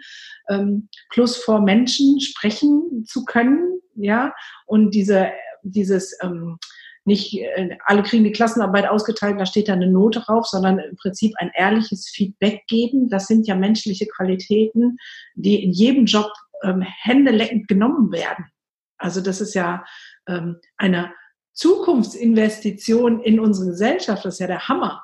ähm, 0.49 0.89
plus 1.10 1.38
vor 1.38 1.62
Menschen 1.62 2.19
sprechen 2.19 3.05
zu 3.05 3.25
können, 3.25 3.79
ja, 3.95 4.33
und 4.65 4.91
diese, 4.91 5.29
dieses, 5.63 6.15
ähm, 6.21 6.60
nicht 7.08 7.39
äh, 7.39 7.78
alle 7.86 8.04
kriegen 8.04 8.26
die 8.26 8.32
Klassenarbeit 8.32 8.88
ausgeteilt, 8.88 9.39
da 9.39 9.46
steht 9.46 9.70
da 9.70 9.74
eine 9.74 9.89
Note 9.89 10.20
drauf, 10.20 10.46
sondern 10.46 10.78
im 10.78 10.96
Prinzip 10.98 11.34
ein 11.38 11.52
ehrliches 11.56 12.10
Feedback 12.10 12.67
geben. 12.67 13.10
Das 13.10 13.28
sind 13.28 13.48
ja 13.48 13.56
menschliche 13.56 14.08
Qualitäten, 14.08 14.98
die 15.36 15.63
in 15.63 15.72
jedem 15.72 16.06
Job 16.06 16.32
ähm, 16.63 16.82
händeleckend 16.82 17.67
genommen 17.67 18.12
werden. 18.12 18.46
Also 18.98 19.22
das 19.22 19.41
ist 19.41 19.54
ja 19.54 19.86
ähm, 20.28 20.58
eine 20.76 21.13
Zukunftsinvestition 21.54 23.22
in 23.22 23.39
unsere 23.39 23.67
Gesellschaft. 23.67 24.26
Das 24.26 24.36
ist 24.36 24.39
ja 24.39 24.48
der 24.48 24.67
Hammer. 24.67 25.04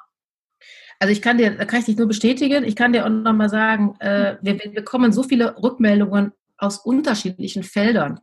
Also 0.99 1.11
ich 1.11 1.21
kann 1.21 1.37
dir, 1.37 1.51
da 1.51 1.65
kann 1.65 1.79
ich 1.79 1.85
dich 1.85 1.97
nur 1.97 2.07
bestätigen, 2.07 2.63
ich 2.63 2.75
kann 2.75 2.93
dir 2.93 3.05
auch 3.05 3.09
nochmal 3.09 3.49
sagen, 3.49 3.95
äh, 3.99 4.37
wir, 4.41 4.59
wir 4.59 4.73
bekommen 4.73 5.11
so 5.11 5.23
viele 5.23 5.55
Rückmeldungen 5.61 6.33
aus 6.57 6.77
unterschiedlichen 6.77 7.63
Feldern. 7.63 8.19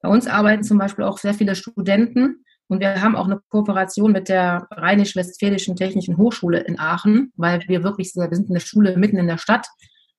Bei 0.00 0.08
uns 0.08 0.26
arbeiten 0.26 0.64
zum 0.64 0.78
Beispiel 0.78 1.04
auch 1.04 1.18
sehr 1.18 1.34
viele 1.34 1.54
Studenten 1.54 2.44
und 2.72 2.80
wir 2.80 3.02
haben 3.02 3.16
auch 3.16 3.26
eine 3.26 3.38
Kooperation 3.50 4.12
mit 4.12 4.30
der 4.30 4.66
Rheinisch-Westfälischen 4.70 5.76
Technischen 5.76 6.16
Hochschule 6.16 6.60
in 6.60 6.78
Aachen, 6.78 7.30
weil 7.36 7.60
wir 7.68 7.82
wirklich, 7.82 8.14
wir 8.14 8.34
sind 8.34 8.48
eine 8.48 8.60
Schule 8.60 8.96
mitten 8.96 9.18
in 9.18 9.26
der 9.26 9.36
Stadt. 9.36 9.66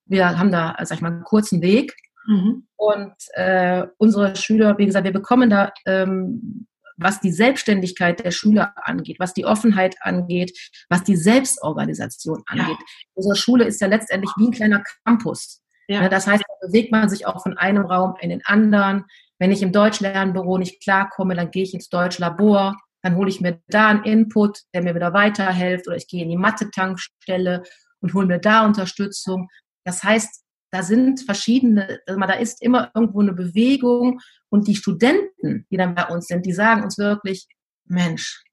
Wir 0.06 0.38
haben 0.38 0.52
da, 0.52 0.76
sag 0.84 0.98
ich 0.98 1.02
mal, 1.02 1.14
einen 1.14 1.24
kurzen 1.24 1.64
Weg. 1.64 1.96
Mhm. 2.28 2.68
Und 2.76 3.16
äh, 3.34 3.88
unsere 3.98 4.36
Schüler, 4.36 4.78
wie 4.78 4.86
gesagt, 4.86 5.04
wir 5.04 5.12
bekommen 5.12 5.50
da 5.50 5.74
ähm, 5.88 6.68
was 6.96 7.20
die 7.20 7.32
Selbstständigkeit 7.32 8.24
der 8.24 8.30
Schüler 8.30 8.76
angeht, 8.76 9.18
was 9.20 9.34
die 9.34 9.46
Offenheit 9.46 9.96
angeht, 10.02 10.56
was 10.90 11.04
die 11.04 11.16
Selbstorganisation 11.16 12.44
angeht. 12.46 12.78
Ja. 12.80 12.86
Unsere 13.16 13.36
Schule 13.36 13.64
ist 13.66 13.82
ja 13.82 13.88
letztendlich 13.88 14.30
wie 14.38 14.46
ein 14.46 14.52
kleiner 14.52 14.84
Campus. 15.04 15.64
Ja. 15.88 16.02
Ne, 16.02 16.10
das 16.10 16.28
heißt, 16.28 16.44
da 16.48 16.68
bewegt 16.68 16.92
man 16.92 17.10
sich 17.10 17.26
auch 17.26 17.42
von 17.42 17.58
einem 17.58 17.84
Raum 17.88 18.14
in 18.22 18.30
den 18.30 18.46
anderen. 18.46 19.06
Wenn 19.44 19.52
ich 19.52 19.62
im 19.62 19.74
Deutschlernbüro 19.74 20.58
nicht 20.58 20.82
klarkomme, 20.82 21.36
dann 21.36 21.52
gehe 21.52 21.64
ich 21.64 21.74
ins 21.74 21.90
Deutschlabor, 21.90 22.78
dann 23.02 23.18
hole 23.18 23.28
ich 23.28 23.42
mir 23.42 23.62
da 23.68 23.90
einen 23.90 24.06
Input, 24.06 24.62
der 24.74 24.82
mir 24.82 24.96
wieder 24.96 25.14
weiterhilft, 25.14 25.86
oder 25.86 25.98
ich 25.98 26.08
gehe 26.08 26.24
in 26.24 26.30
die 26.30 26.38
Mathe-Tankstelle 26.38 27.64
und 28.00 28.14
hole 28.14 28.26
mir 28.26 28.40
da 28.40 28.66
Unterstützung. 28.66 29.50
Das 29.84 30.02
heißt, 30.02 30.46
da 30.72 30.82
sind 30.82 31.24
verschiedene, 31.26 32.00
also 32.08 32.18
da 32.22 32.36
ist 32.36 32.62
immer 32.62 32.92
irgendwo 32.96 33.20
eine 33.20 33.34
Bewegung 33.34 34.22
und 34.48 34.70
die 34.70 34.78
Studenten, 34.78 35.68
die 35.70 35.76
dann 35.76 35.94
bei 35.94 36.08
uns 36.08 36.28
sind, 36.28 36.46
die 36.46 36.54
sagen 36.54 36.82
uns 36.82 36.98
wirklich, 36.98 37.46
Mensch, 37.84 38.46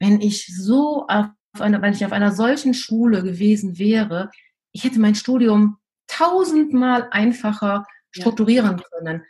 wenn 0.00 0.22
ich 0.22 0.46
so 0.46 1.06
auf 1.08 1.26
einer, 1.58 1.82
wenn 1.82 1.92
ich 1.92 2.06
auf 2.06 2.12
einer 2.12 2.32
solchen 2.32 2.72
Schule 2.72 3.22
gewesen 3.22 3.78
wäre, 3.78 4.30
ich 4.72 4.84
hätte 4.84 4.98
mein 4.98 5.14
Studium 5.14 5.76
tausendmal 6.06 7.08
einfacher 7.10 7.84
strukturieren 8.12 8.80
können. 8.94 9.24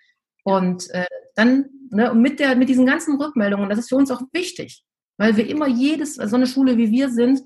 Und 0.45 0.91
äh, 0.91 1.07
dann 1.35 1.67
ne, 1.91 2.15
mit, 2.15 2.41
der, 2.41 2.57
mit 2.57 2.69
diesen 2.69 2.87
ganzen 2.87 3.21
Rückmeldungen, 3.21 3.69
das 3.69 3.79
ist 3.79 3.89
für 3.89 3.97
uns 3.97 4.11
auch 4.11 4.23
wichtig, 4.33 4.83
weil 5.19 5.37
wir 5.37 5.49
immer 5.49 5.69
jedes, 5.69 6.15
so 6.17 6.37
eine 6.37 6.47
Schule 6.47 6.77
wie 6.77 6.91
wir 6.91 7.11
sind, 7.11 7.41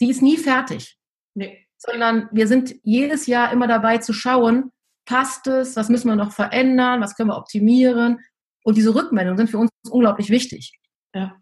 die 0.00 0.10
ist 0.10 0.22
nie 0.22 0.36
fertig. 0.36 0.98
Nee. 1.34 1.66
Sondern 1.78 2.28
wir 2.32 2.46
sind 2.46 2.74
jedes 2.82 3.26
Jahr 3.26 3.52
immer 3.52 3.66
dabei 3.66 3.98
zu 3.98 4.12
schauen, 4.12 4.70
passt 5.04 5.46
es, 5.46 5.76
was 5.76 5.88
müssen 5.88 6.08
wir 6.08 6.16
noch 6.16 6.32
verändern, 6.32 7.00
was 7.00 7.16
können 7.16 7.30
wir 7.30 7.36
optimieren. 7.36 8.20
Und 8.64 8.76
diese 8.76 8.94
Rückmeldungen 8.94 9.38
sind 9.38 9.50
für 9.50 9.58
uns 9.58 9.70
unglaublich 9.90 10.30
wichtig. 10.30 10.78
Ja, 11.14 11.36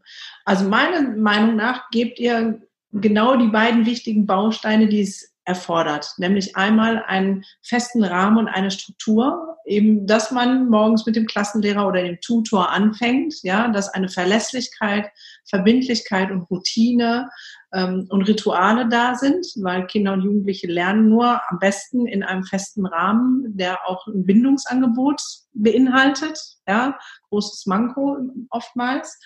also 0.44 0.68
meiner 0.68 1.16
Meinung 1.16 1.57
nach 1.57 1.90
gebt 1.90 2.18
ihr 2.18 2.61
genau 2.92 3.37
die 3.37 3.49
beiden 3.49 3.87
wichtigen 3.87 4.27
Bausteine, 4.27 4.88
die 4.88 5.03
es 5.03 5.35
erfordert, 5.44 6.12
nämlich 6.18 6.57
einmal 6.57 7.03
einen 7.05 7.44
festen 7.62 8.05
Rahmen 8.05 8.38
und 8.38 8.49
eine 8.49 8.70
Struktur, 8.70 9.57
eben, 9.66 10.07
dass 10.07 10.31
man 10.31 10.68
morgens 10.68 11.07
mit 11.07 11.16
dem 11.16 11.27
Klassenlehrer 11.27 11.87
oder 11.87 12.03
dem 12.03 12.20
Tutor 12.20 12.70
anfängt, 12.70 13.35
ja, 13.42 13.68
dass 13.68 13.88
eine 13.88 14.09
Verlässlichkeit, 14.09 15.11
Verbindlichkeit 15.49 16.31
und 16.31 16.42
Routine 16.51 17.29
ähm, 17.73 18.07
und 18.11 18.23
Rituale 18.23 18.88
da 18.88 19.14
sind, 19.14 19.46
weil 19.57 19.87
Kinder 19.87 20.12
und 20.12 20.23
Jugendliche 20.23 20.66
lernen 20.66 21.09
nur 21.09 21.40
am 21.51 21.59
besten 21.59 22.07
in 22.07 22.23
einem 22.23 22.44
festen 22.44 22.87
Rahmen, 22.87 23.57
der 23.57 23.87
auch 23.87 24.07
ein 24.07 24.25
Bindungsangebot 24.25 25.20
beinhaltet, 25.53 26.38
ja, 26.66 26.99
großes 27.29 27.66
Manko 27.66 28.18
oftmals. 28.51 29.18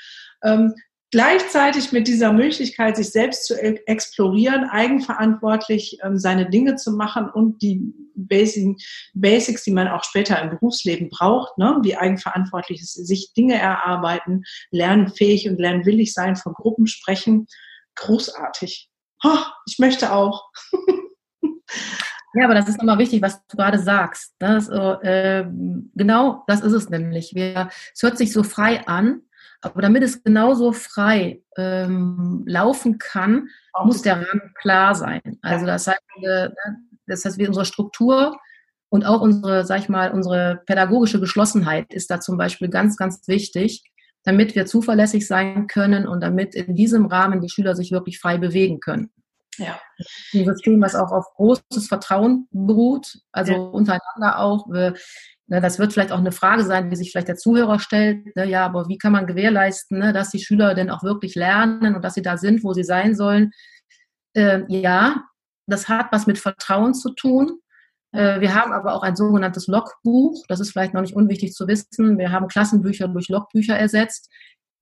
Ähm, 0.42 0.74
gleichzeitig 1.14 1.92
mit 1.92 2.08
dieser 2.08 2.32
Möglichkeit, 2.32 2.96
sich 2.96 3.10
selbst 3.10 3.46
zu 3.46 3.54
e-, 3.54 3.80
explorieren, 3.86 4.64
eigenverantwortlich 4.64 5.98
ähm, 6.02 6.18
seine 6.18 6.50
Dinge 6.50 6.74
zu 6.74 6.90
machen 6.90 7.30
und 7.30 7.62
die 7.62 7.94
Basic, 8.16 8.76
Basics, 9.14 9.62
die 9.62 9.70
man 9.70 9.86
auch 9.86 10.02
später 10.02 10.42
im 10.42 10.50
Berufsleben 10.50 11.10
braucht, 11.10 11.56
ne, 11.56 11.78
wie 11.82 11.96
eigenverantwortlich 11.96 12.84
sich 12.84 13.32
Dinge 13.32 13.54
erarbeiten, 13.54 14.42
lernfähig 14.72 15.48
und 15.48 15.60
lernwillig 15.60 16.12
sein, 16.12 16.34
von 16.34 16.52
Gruppen 16.52 16.88
sprechen, 16.88 17.46
großartig. 17.94 18.90
Oh, 19.22 19.38
ich 19.68 19.78
möchte 19.78 20.12
auch. 20.12 20.50
Ja, 22.36 22.46
aber 22.46 22.54
das 22.54 22.68
ist 22.68 22.78
nochmal 22.78 22.98
wichtig, 22.98 23.22
was 23.22 23.46
du 23.46 23.56
gerade 23.56 23.78
sagst. 23.78 24.34
Das, 24.40 24.68
äh, 24.68 25.44
genau, 25.94 26.42
das 26.48 26.62
ist 26.62 26.72
es 26.72 26.90
nämlich. 26.90 27.32
Es 27.36 28.02
hört 28.02 28.18
sich 28.18 28.32
so 28.32 28.42
frei 28.42 28.84
an, 28.88 29.22
aber 29.64 29.82
damit 29.82 30.02
es 30.02 30.22
genauso 30.22 30.72
frei 30.72 31.42
ähm, 31.56 32.42
laufen 32.46 32.98
kann, 32.98 33.48
Auch 33.72 33.86
muss 33.86 34.02
der 34.02 34.16
Rahmen 34.16 34.52
klar 34.60 34.94
sein. 34.94 35.22
Also 35.42 35.66
das 35.66 35.86
heißt, 35.86 36.00
äh, 36.22 36.50
das 37.06 37.24
heißt, 37.24 37.38
wie 37.38 37.46
unsere 37.46 37.64
Struktur 37.64 38.36
und 38.88 39.04
auch 39.04 39.20
unsere, 39.20 39.64
sag 39.64 39.80
ich 39.80 39.88
mal, 39.88 40.12
unsere 40.12 40.62
pädagogische 40.66 41.20
Geschlossenheit 41.20 41.92
ist 41.92 42.10
da 42.10 42.20
zum 42.20 42.36
Beispiel 42.36 42.68
ganz, 42.68 42.96
ganz 42.96 43.26
wichtig, 43.26 43.82
damit 44.22 44.54
wir 44.54 44.66
zuverlässig 44.66 45.26
sein 45.26 45.66
können 45.66 46.06
und 46.06 46.20
damit 46.20 46.54
in 46.54 46.74
diesem 46.74 47.06
Rahmen 47.06 47.40
die 47.40 47.50
Schüler 47.50 47.74
sich 47.74 47.92
wirklich 47.92 48.18
frei 48.18 48.38
bewegen 48.38 48.80
können. 48.80 49.10
Ja. 49.58 49.78
Ein 50.32 50.44
System, 50.44 50.80
was 50.80 50.94
auch 50.94 51.12
auf 51.12 51.26
großes 51.36 51.88
Vertrauen 51.88 52.48
beruht, 52.50 53.18
also 53.32 53.52
ja. 53.52 53.58
untereinander 53.58 54.38
auch. 54.38 54.66
Wir, 54.68 54.94
Ne, 55.46 55.60
das 55.60 55.78
wird 55.78 55.92
vielleicht 55.92 56.10
auch 56.10 56.18
eine 56.18 56.32
Frage 56.32 56.64
sein, 56.64 56.88
die 56.88 56.96
sich 56.96 57.10
vielleicht 57.10 57.28
der 57.28 57.36
Zuhörer 57.36 57.78
stellt. 57.78 58.34
Ne, 58.34 58.46
ja, 58.46 58.64
aber 58.64 58.88
wie 58.88 58.96
kann 58.96 59.12
man 59.12 59.26
gewährleisten, 59.26 59.98
ne, 59.98 60.12
dass 60.14 60.30
die 60.30 60.38
Schüler 60.38 60.74
denn 60.74 60.90
auch 60.90 61.02
wirklich 61.02 61.34
lernen 61.34 61.94
und 61.94 62.02
dass 62.02 62.14
sie 62.14 62.22
da 62.22 62.38
sind, 62.38 62.64
wo 62.64 62.72
sie 62.72 62.84
sein 62.84 63.14
sollen? 63.14 63.50
Äh, 64.34 64.62
ja, 64.68 65.24
das 65.66 65.88
hat 65.88 66.08
was 66.12 66.26
mit 66.26 66.38
Vertrauen 66.38 66.94
zu 66.94 67.10
tun. 67.10 67.58
Äh, 68.12 68.40
wir 68.40 68.54
haben 68.54 68.72
aber 68.72 68.94
auch 68.94 69.02
ein 69.02 69.16
sogenanntes 69.16 69.66
Logbuch. 69.66 70.44
Das 70.48 70.60
ist 70.60 70.72
vielleicht 70.72 70.94
noch 70.94 71.02
nicht 71.02 71.14
unwichtig 71.14 71.52
zu 71.52 71.68
wissen. 71.68 72.18
Wir 72.18 72.32
haben 72.32 72.48
Klassenbücher 72.48 73.08
durch 73.08 73.28
Logbücher 73.28 73.76
ersetzt. 73.78 74.30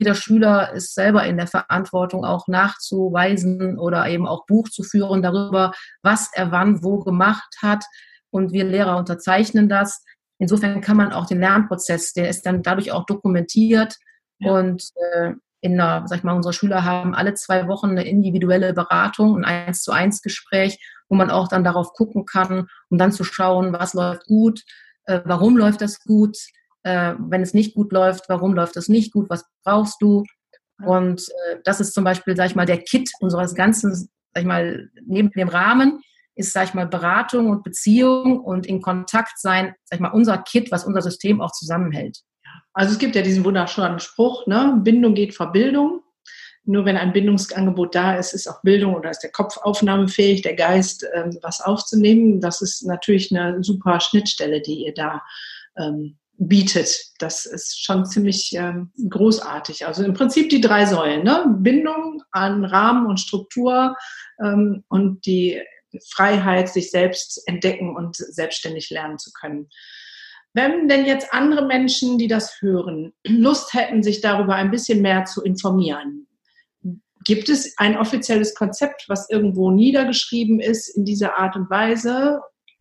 Jeder 0.03 0.17
Schüler 0.17 0.73
ist 0.73 0.95
selber 0.95 1.23
in 1.27 1.37
der 1.37 1.47
Verantwortung, 1.47 2.25
auch 2.25 2.49
nachzuweisen 2.49 3.79
oder 3.79 4.09
eben 4.09 4.27
auch 4.27 4.47
Buch 4.47 4.69
zu 4.69 4.83
führen 4.83 5.23
darüber, 5.23 5.71
was 6.03 6.29
er 6.35 6.51
wann 6.51 6.83
wo 6.83 6.99
gemacht 6.99 7.55
hat. 7.63 7.85
Und 8.29 8.53
wir 8.53 8.65
Lehrer 8.65 8.97
unterzeichnen 8.97 9.69
das. 9.69 10.03
Insofern 10.39 10.81
kann 10.81 10.97
man 10.97 11.13
auch 11.13 11.27
den 11.27 11.39
Lernprozess, 11.39 12.15
der 12.15 12.29
ist 12.29 12.45
dann 12.47 12.65
dadurch 12.65 12.91
auch 12.91 13.07
dokumentiert 13.07 13.95
ja. 14.41 14.51
und 14.51 14.83
äh, 15.13 15.35
in 15.61 15.81
einer, 15.81 16.09
sag 16.09 16.19
ich 16.19 16.25
mal, 16.25 16.35
unsere 16.35 16.53
Schüler 16.53 16.85
haben 16.85 17.15
alle 17.15 17.35
zwei 17.35 17.69
Wochen 17.69 17.91
eine 17.91 18.05
individuelle 18.05 18.73
Beratung, 18.73 19.37
ein 19.37 19.45
eins 19.45 19.85
zu 19.85 19.93
eins 19.93 20.21
Gespräch, 20.21 20.85
wo 21.09 21.15
man 21.15 21.31
auch 21.31 21.47
dann 21.47 21.63
darauf 21.63 21.93
gucken 21.93 22.25
kann, 22.27 22.67
um 22.91 22.99
dann 22.99 23.13
zu 23.13 23.23
schauen, 23.23 23.73
was 23.73 23.95
läuft 23.95 24.27
gut, 24.27 24.65
äh, 25.05 25.21
warum 25.25 25.57
läuft 25.57 25.81
das 25.81 26.01
gut, 26.01 26.37
äh, 26.85 27.15
wenn 27.19 27.43
es 27.43 27.55
nicht 27.55 27.75
gut 27.75 27.93
läuft, 27.93 28.29
warum 28.29 28.55
läuft 28.55 28.77
es 28.77 28.89
nicht 28.89 29.13
gut, 29.13 29.29
was 29.31 29.45
brauchst 29.65 30.01
du? 30.01 30.25
Und 30.85 31.23
äh, 31.23 31.59
das 31.65 31.81
ist 31.81 31.95
zum 31.95 32.05
Beispiel, 32.05 32.37
sag 32.37 32.47
ich 32.47 32.55
mal, 32.55 32.67
der 32.67 32.79
Kit 32.79 33.11
unseres 33.21 33.55
ganzen, 33.55 33.95
sag 33.95 34.43
ich 34.43 34.45
mal, 34.45 34.91
neben 35.07 35.31
dem 35.31 35.49
Rahmen 35.49 36.01
ist, 36.35 36.53
sag 36.53 36.69
ich 36.69 36.75
mal, 36.75 36.87
Beratung 36.87 37.51
und 37.51 37.63
Beziehung 37.63 38.41
und 38.41 38.67
in 38.67 38.81
Kontakt 38.81 39.39
sein, 39.39 39.75
sag 39.85 39.97
ich 39.97 40.01
mal, 40.01 40.13
unser 40.13 40.39
Kit, 40.39 40.73
was 40.73 40.85
unser 40.85 41.03
System 41.03 41.41
auch 41.41 41.53
zusammenhält. 41.53 42.19
Also 42.73 42.93
es 42.93 42.99
gibt 42.99 43.15
ja 43.15 43.23
diesen 43.23 43.45
wunderschönen 43.45 44.01
Spruch, 44.01 44.47
ne? 44.47 44.81
Bindung 44.83 45.15
geht 45.15 45.35
vor 45.35 45.53
Bildung. 45.53 46.03
Nur 46.65 46.85
wenn 46.85 46.97
ein 46.97 47.13
Bindungsangebot 47.13 47.95
da 47.95 48.15
ist, 48.15 48.35
ist 48.35 48.47
auch 48.49 48.63
Bildung 48.63 48.95
oder 48.95 49.11
ist 49.11 49.23
der 49.23 49.33
Kopf 49.33 49.57
aufnahmefähig, 49.59 50.43
der 50.43 50.55
Geist 50.55 51.05
ähm, 51.13 51.37
was 51.43 51.61
aufzunehmen. 51.61 52.41
Das 52.41 52.63
ist 52.63 52.87
natürlich 52.87 53.35
eine 53.37 53.63
super 53.65 54.01
Schnittstelle, 54.01 54.61
die 54.63 54.87
ihr 54.87 54.95
da 54.95 55.23
ähm, 55.77 56.19
bietet. 56.49 57.13
Das 57.19 57.47
ist 57.47 57.85
schon 57.85 58.05
ziemlich 58.07 58.53
ähm, 58.55 58.93
großartig. 59.09 59.87
Also 59.87 60.05
im 60.05 60.15
Prinzip 60.15 60.51
die 60.51 60.61
drei 60.61 60.87
Säulen, 60.87 61.23
ne? 61.23 61.57
Bindung 61.59 62.23
an 62.31 62.65
Rahmen 62.65 63.07
und 63.07 63.21
Struktur 63.21 63.97
ähm, 64.43 64.85
und 64.89 65.25
die 65.27 65.61
Freiheit, 66.11 66.69
sich 66.69 66.91
selbst 66.91 67.43
entdecken 67.47 67.95
und 67.95 68.17
selbstständig 68.17 68.91
lernen 68.91 69.19
zu 69.19 69.31
können. 69.33 69.69
Wenn 70.55 70.89
denn 70.89 71.07
jetzt 71.07 71.33
andere 71.33 71.67
Menschen, 71.67 72.19
die 72.19 72.29
das 72.29 72.61
hören, 72.61 73.13
Lust 73.27 73.73
hätten, 73.75 74.03
sich 74.03 74.21
darüber 74.21 74.55
ein 74.55 74.71
bisschen 74.71 75.01
mehr 75.01 75.25
zu 75.25 75.43
informieren, 75.43 76.27
gibt 77.25 77.49
es 77.49 77.75
ein 77.79 77.97
offizielles 77.97 78.55
Konzept, 78.55 79.05
was 79.09 79.31
irgendwo 79.31 79.71
niedergeschrieben 79.71 80.61
ist 80.61 80.89
in 80.89 81.05
dieser 81.05 81.39
Art 81.39 81.57
und 81.57 81.71
Weise? 81.71 82.41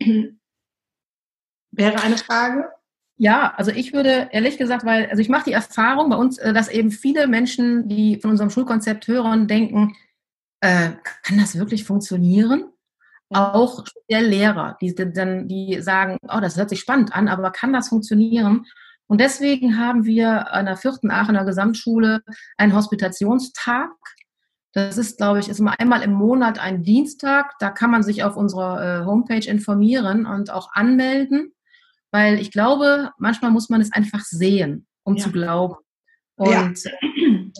Wäre 1.70 2.02
eine 2.02 2.18
Frage. 2.18 2.68
Ja, 3.22 3.54
also 3.56 3.70
ich 3.70 3.92
würde 3.92 4.30
ehrlich 4.32 4.58
gesagt, 4.58 4.84
weil, 4.84 5.06
also 5.08 5.20
ich 5.20 5.28
mache 5.28 5.44
die 5.44 5.52
Erfahrung 5.52 6.10
bei 6.10 6.16
uns, 6.16 6.38
äh, 6.38 6.52
dass 6.52 6.68
eben 6.68 6.90
viele 6.90 7.28
Menschen, 7.28 7.88
die 7.88 8.18
von 8.20 8.32
unserem 8.32 8.50
Schulkonzept 8.50 9.06
hören, 9.06 9.46
denken, 9.46 9.94
äh, 10.60 10.90
kann 11.22 11.38
das 11.38 11.56
wirklich 11.56 11.84
funktionieren? 11.84 12.64
auch 13.34 13.86
speziell 13.86 14.26
Lehrer, 14.26 14.76
die 14.82 14.94
dann, 14.94 15.48
die 15.48 15.80
sagen, 15.80 16.18
oh, 16.28 16.40
das 16.40 16.56
hört 16.58 16.68
sich 16.68 16.80
spannend 16.80 17.14
an, 17.14 17.28
aber 17.28 17.50
kann 17.50 17.72
das 17.72 17.88
funktionieren? 17.88 18.66
Und 19.06 19.20
deswegen 19.20 19.78
haben 19.78 20.04
wir 20.04 20.52
an 20.52 20.66
der 20.66 20.76
vierten 20.76 21.10
Aachener 21.10 21.46
Gesamtschule 21.46 22.22
einen 22.58 22.74
Hospitationstag. 22.74 23.90
Das 24.74 24.98
ist, 24.98 25.16
glaube 25.16 25.38
ich, 25.38 25.48
ist 25.48 25.60
immer 25.60 25.78
einmal 25.78 26.02
im 26.02 26.12
Monat 26.12 26.58
ein 26.58 26.82
Dienstag. 26.82 27.52
Da 27.60 27.70
kann 27.70 27.90
man 27.90 28.02
sich 28.02 28.24
auf 28.24 28.36
unserer 28.36 29.02
äh, 29.02 29.04
Homepage 29.06 29.48
informieren 29.48 30.26
und 30.26 30.50
auch 30.50 30.72
anmelden, 30.74 31.54
weil 32.12 32.40
ich 32.40 32.52
glaube, 32.52 33.10
manchmal 33.18 33.50
muss 33.50 33.68
man 33.68 33.80
es 33.80 33.92
einfach 33.92 34.20
sehen, 34.20 34.86
um 35.02 35.16
ja. 35.16 35.24
zu 35.24 35.32
glauben. 35.32 35.76
Und 36.36 36.84
ja. 36.84 36.92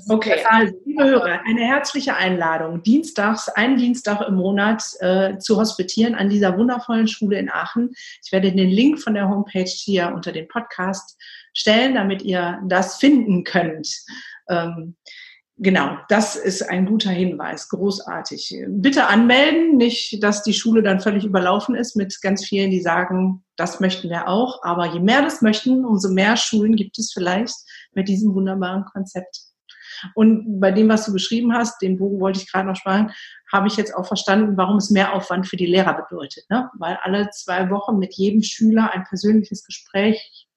Okay, 0.08 0.42
also, 0.44 0.74
liebe 0.86 1.04
Hörer, 1.04 1.40
eine 1.44 1.60
herzliche 1.60 2.14
Einladung, 2.14 2.82
dienstags, 2.82 3.48
einen 3.48 3.76
Dienstag 3.76 4.26
im 4.26 4.34
Monat 4.34 4.82
äh, 5.00 5.38
zu 5.38 5.56
hospitieren 5.56 6.14
an 6.14 6.28
dieser 6.28 6.56
wundervollen 6.56 7.08
Schule 7.08 7.38
in 7.38 7.50
Aachen. 7.50 7.90
Ich 8.24 8.32
werde 8.32 8.52
den 8.52 8.70
Link 8.70 9.00
von 9.00 9.14
der 9.14 9.28
Homepage 9.28 9.64
hier 9.64 10.12
unter 10.14 10.32
den 10.32 10.48
Podcast 10.48 11.18
stellen, 11.54 11.94
damit 11.94 12.22
ihr 12.22 12.60
das 12.66 12.96
finden 12.96 13.44
könnt. 13.44 13.88
Ähm, 14.48 14.96
Genau, 15.64 15.96
das 16.08 16.34
ist 16.34 16.68
ein 16.68 16.86
guter 16.86 17.10
Hinweis, 17.10 17.68
großartig. 17.68 18.64
Bitte 18.66 19.06
anmelden, 19.06 19.76
nicht, 19.76 20.20
dass 20.20 20.42
die 20.42 20.54
Schule 20.54 20.82
dann 20.82 20.98
völlig 20.98 21.24
überlaufen 21.24 21.76
ist 21.76 21.94
mit 21.94 22.20
ganz 22.20 22.44
vielen, 22.44 22.72
die 22.72 22.80
sagen, 22.80 23.44
das 23.54 23.78
möchten 23.78 24.10
wir 24.10 24.26
auch. 24.26 24.64
Aber 24.64 24.92
je 24.92 24.98
mehr 24.98 25.22
das 25.22 25.40
möchten, 25.40 25.84
umso 25.84 26.08
mehr 26.08 26.36
Schulen 26.36 26.74
gibt 26.74 26.98
es 26.98 27.12
vielleicht 27.12 27.54
mit 27.92 28.08
diesem 28.08 28.34
wunderbaren 28.34 28.86
Konzept. 28.86 29.38
Und 30.16 30.58
bei 30.58 30.72
dem, 30.72 30.88
was 30.88 31.06
du 31.06 31.12
beschrieben 31.12 31.54
hast, 31.54 31.80
den 31.80 31.96
Bogen 31.96 32.18
wollte 32.18 32.40
ich 32.40 32.50
gerade 32.50 32.66
noch 32.66 32.74
sparen, 32.74 33.12
habe 33.52 33.68
ich 33.68 33.76
jetzt 33.76 33.94
auch 33.94 34.06
verstanden, 34.06 34.56
warum 34.56 34.78
es 34.78 34.90
mehr 34.90 35.14
Aufwand 35.14 35.46
für 35.46 35.56
die 35.56 35.66
Lehrer 35.66 35.94
bedeutet. 35.94 36.44
Ne? 36.50 36.70
Weil 36.76 36.98
alle 37.02 37.30
zwei 37.30 37.70
Wochen 37.70 37.98
mit 37.98 38.14
jedem 38.14 38.42
Schüler 38.42 38.90
ein 38.92 39.04
persönliches 39.04 39.64
Gespräch 39.64 40.48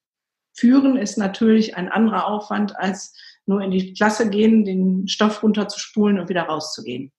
führen, 0.52 0.96
ist 0.96 1.16
natürlich 1.16 1.76
ein 1.76 1.92
anderer 1.92 2.26
Aufwand, 2.26 2.76
als 2.76 3.14
nur 3.46 3.60
in 3.62 3.70
die 3.70 3.94
Klasse 3.94 4.28
gehen, 4.28 4.64
den 4.64 5.08
Stoff 5.08 5.42
runterzuspulen 5.42 6.18
und 6.18 6.28
wieder 6.28 6.42
rauszugehen. 6.42 7.12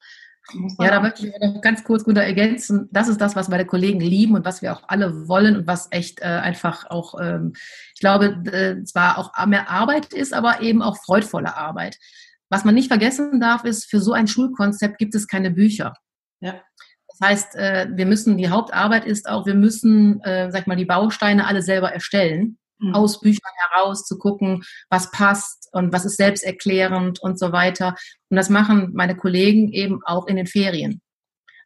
Ja, 0.80 0.92
da 0.92 1.02
möchte 1.02 1.28
ich 1.28 1.34
noch 1.42 1.62
ganz 1.62 1.84
kurz 1.84 2.06
gut 2.06 2.18
ergänzen. 2.18 2.88
Das 2.92 3.10
ist 3.10 3.20
das, 3.20 3.36
was 3.36 3.50
meine 3.50 3.66
Kollegen 3.66 4.00
lieben 4.00 4.36
und 4.36 4.46
was 4.46 4.62
wir 4.62 4.74
auch 4.74 4.84
alle 4.88 5.28
wollen 5.28 5.58
und 5.58 5.68
was 5.68 5.90
echt 5.92 6.22
äh, 6.22 6.26
einfach 6.26 6.90
auch, 6.90 7.20
ähm, 7.20 7.52
ich 7.94 8.00
glaube, 8.00 8.42
äh, 8.52 8.84
zwar 8.86 9.18
auch 9.18 9.46
mehr 9.46 9.70
Arbeit 9.70 10.14
ist, 10.14 10.34
aber 10.34 10.62
eben 10.62 10.82
auch 10.82 10.98
freudvolle 11.04 11.58
Arbeit. 11.58 11.98
Was 12.50 12.64
man 12.64 12.76
nicht 12.76 12.88
vergessen 12.88 13.42
darf, 13.42 13.66
ist, 13.66 13.90
für 13.90 14.00
so 14.00 14.14
ein 14.14 14.28
Schulkonzept 14.28 14.98
gibt 14.98 15.16
es 15.16 15.28
keine 15.28 15.52
Bücher. 15.52 15.94
Ja. 16.40 16.62
Das 17.10 17.30
heißt, 17.30 17.56
äh, 17.56 17.88
wir 17.94 18.06
müssen, 18.06 18.38
die 18.38 18.50
Hauptarbeit 18.50 19.06
ist 19.06 19.28
auch, 19.28 19.46
wir 19.46 19.56
müssen, 19.56 20.22
äh, 20.22 20.50
sag 20.52 20.66
mal, 20.68 20.78
die 20.78 20.86
Bausteine 20.86 21.46
alle 21.46 21.62
selber 21.62 21.92
erstellen 21.92 22.58
mhm. 22.80 22.94
aus 22.94 23.20
Büchern 23.20 23.52
heraus 23.70 24.06
zu 24.06 24.18
gucken, 24.18 24.64
was 24.90 25.12
passt 25.12 25.70
und 25.72 25.94
was 25.94 26.06
ist 26.06 26.18
selbsterklärend 26.18 27.20
und 27.20 27.40
so 27.40 27.52
weiter. 27.52 27.96
Und 28.30 28.38
das 28.38 28.50
machen 28.50 28.92
meine 28.94 29.16
Kollegen 29.16 29.72
eben 29.72 30.02
auch 30.06 30.28
in 30.28 30.36
den 30.36 30.48
Ferien. 30.48 31.02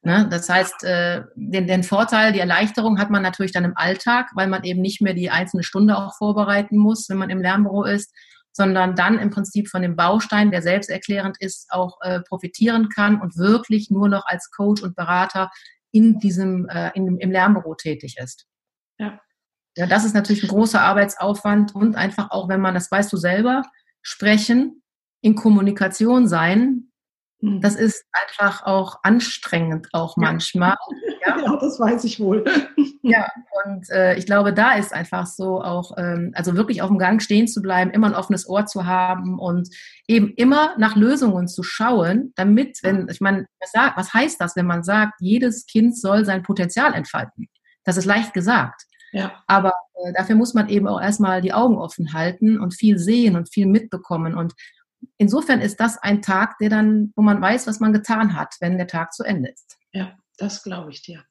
Ne? 0.03 0.27
Das 0.29 0.49
heißt, 0.49 0.83
äh, 0.83 1.23
den, 1.35 1.67
den 1.67 1.83
Vorteil, 1.83 2.33
die 2.33 2.39
Erleichterung 2.39 2.99
hat 2.99 3.11
man 3.11 3.21
natürlich 3.21 3.51
dann 3.51 3.65
im 3.65 3.77
Alltag, 3.77 4.31
weil 4.33 4.47
man 4.47 4.63
eben 4.63 4.81
nicht 4.81 5.01
mehr 5.01 5.13
die 5.13 5.29
einzelne 5.29 5.63
Stunde 5.63 5.97
auch 5.97 6.15
vorbereiten 6.17 6.77
muss, 6.77 7.07
wenn 7.09 7.17
man 7.17 7.29
im 7.29 7.41
Lernbüro 7.41 7.83
ist, 7.83 8.11
sondern 8.51 8.95
dann 8.95 9.19
im 9.19 9.29
Prinzip 9.29 9.69
von 9.69 9.81
dem 9.81 9.95
Baustein, 9.95 10.51
der 10.51 10.61
selbsterklärend 10.61 11.37
ist, 11.39 11.71
auch 11.71 11.97
äh, 12.01 12.19
profitieren 12.21 12.89
kann 12.89 13.21
und 13.21 13.37
wirklich 13.37 13.89
nur 13.91 14.09
noch 14.09 14.25
als 14.25 14.49
Coach 14.49 14.81
und 14.81 14.95
Berater 14.95 15.51
in 15.91 16.19
diesem, 16.19 16.67
äh, 16.67 16.91
in, 16.95 17.17
im 17.19 17.31
Lernbüro 17.31 17.75
tätig 17.75 18.17
ist. 18.17 18.47
Ja. 18.97 19.19
Ja, 19.75 19.85
das 19.87 20.03
ist 20.03 20.13
natürlich 20.13 20.43
ein 20.43 20.49
großer 20.49 20.81
Arbeitsaufwand 20.81 21.73
und 21.75 21.95
einfach 21.95 22.31
auch, 22.31 22.49
wenn 22.49 22.61
man, 22.61 22.73
das 22.73 22.91
weißt 22.91 23.11
du 23.11 23.17
selber, 23.17 23.63
sprechen, 24.01 24.81
in 25.21 25.35
Kommunikation 25.35 26.27
sein, 26.27 26.91
hm. 27.41 27.61
das 27.61 27.75
ist 27.75 28.03
einfach 28.11 28.63
auch 28.65 28.99
anstrengend 29.03 29.87
auch 29.93 30.17
manchmal. 30.17 30.75
Ja, 31.23 31.37
ja 31.37 31.55
das 31.57 31.79
weiß 31.79 32.03
ich 32.05 32.19
wohl. 32.19 32.43
Ja, 33.03 33.27
und 33.65 33.89
äh, 33.89 34.15
ich 34.15 34.27
glaube, 34.27 34.53
da 34.53 34.73
ist 34.73 34.93
einfach 34.93 35.25
so 35.25 35.59
auch, 35.59 35.97
ähm, 35.97 36.33
also 36.35 36.55
wirklich 36.55 36.83
auf 36.83 36.89
dem 36.89 36.99
Gang 36.99 37.19
stehen 37.19 37.47
zu 37.47 37.63
bleiben, 37.63 37.89
immer 37.89 38.05
ein 38.05 38.13
offenes 38.13 38.47
Ohr 38.47 38.67
zu 38.67 38.85
haben 38.85 39.39
und 39.39 39.69
eben 40.07 40.33
immer 40.35 40.75
nach 40.77 40.95
Lösungen 40.95 41.47
zu 41.47 41.63
schauen, 41.63 42.31
damit, 42.35 42.77
wenn, 42.83 43.07
ich 43.09 43.19
meine, 43.19 43.47
was, 43.59 43.71
was 43.95 44.13
heißt 44.13 44.39
das, 44.39 44.55
wenn 44.55 44.67
man 44.67 44.83
sagt, 44.83 45.13
jedes 45.19 45.65
Kind 45.65 45.97
soll 45.97 46.25
sein 46.25 46.43
Potenzial 46.43 46.93
entfalten? 46.93 47.49
Das 47.85 47.97
ist 47.97 48.05
leicht 48.05 48.33
gesagt. 48.33 48.83
Ja. 49.11 49.43
Aber 49.47 49.73
äh, 49.95 50.13
dafür 50.13 50.35
muss 50.35 50.53
man 50.53 50.69
eben 50.69 50.87
auch 50.87 51.01
erstmal 51.01 51.41
die 51.41 51.53
Augen 51.53 51.77
offen 51.77 52.13
halten 52.13 52.59
und 52.59 52.73
viel 52.73 52.97
sehen 52.97 53.35
und 53.35 53.51
viel 53.51 53.65
mitbekommen. 53.65 54.35
Und 54.35 54.53
insofern 55.17 55.61
ist 55.61 55.79
das 55.79 55.97
ein 55.97 56.21
Tag, 56.21 56.57
der 56.59 56.69
dann, 56.69 57.11
wo 57.15 57.21
man 57.21 57.41
weiß, 57.41 57.67
was 57.67 57.79
man 57.79 57.93
getan 57.93 58.35
hat, 58.35 58.55
wenn 58.59 58.77
der 58.77 58.87
Tag 58.87 59.13
zu 59.13 59.23
Ende 59.23 59.49
ist. 59.49 59.77
Ja, 59.91 60.17
das 60.37 60.63
glaube 60.63 60.91
ich 60.91 61.01
dir. 61.01 61.23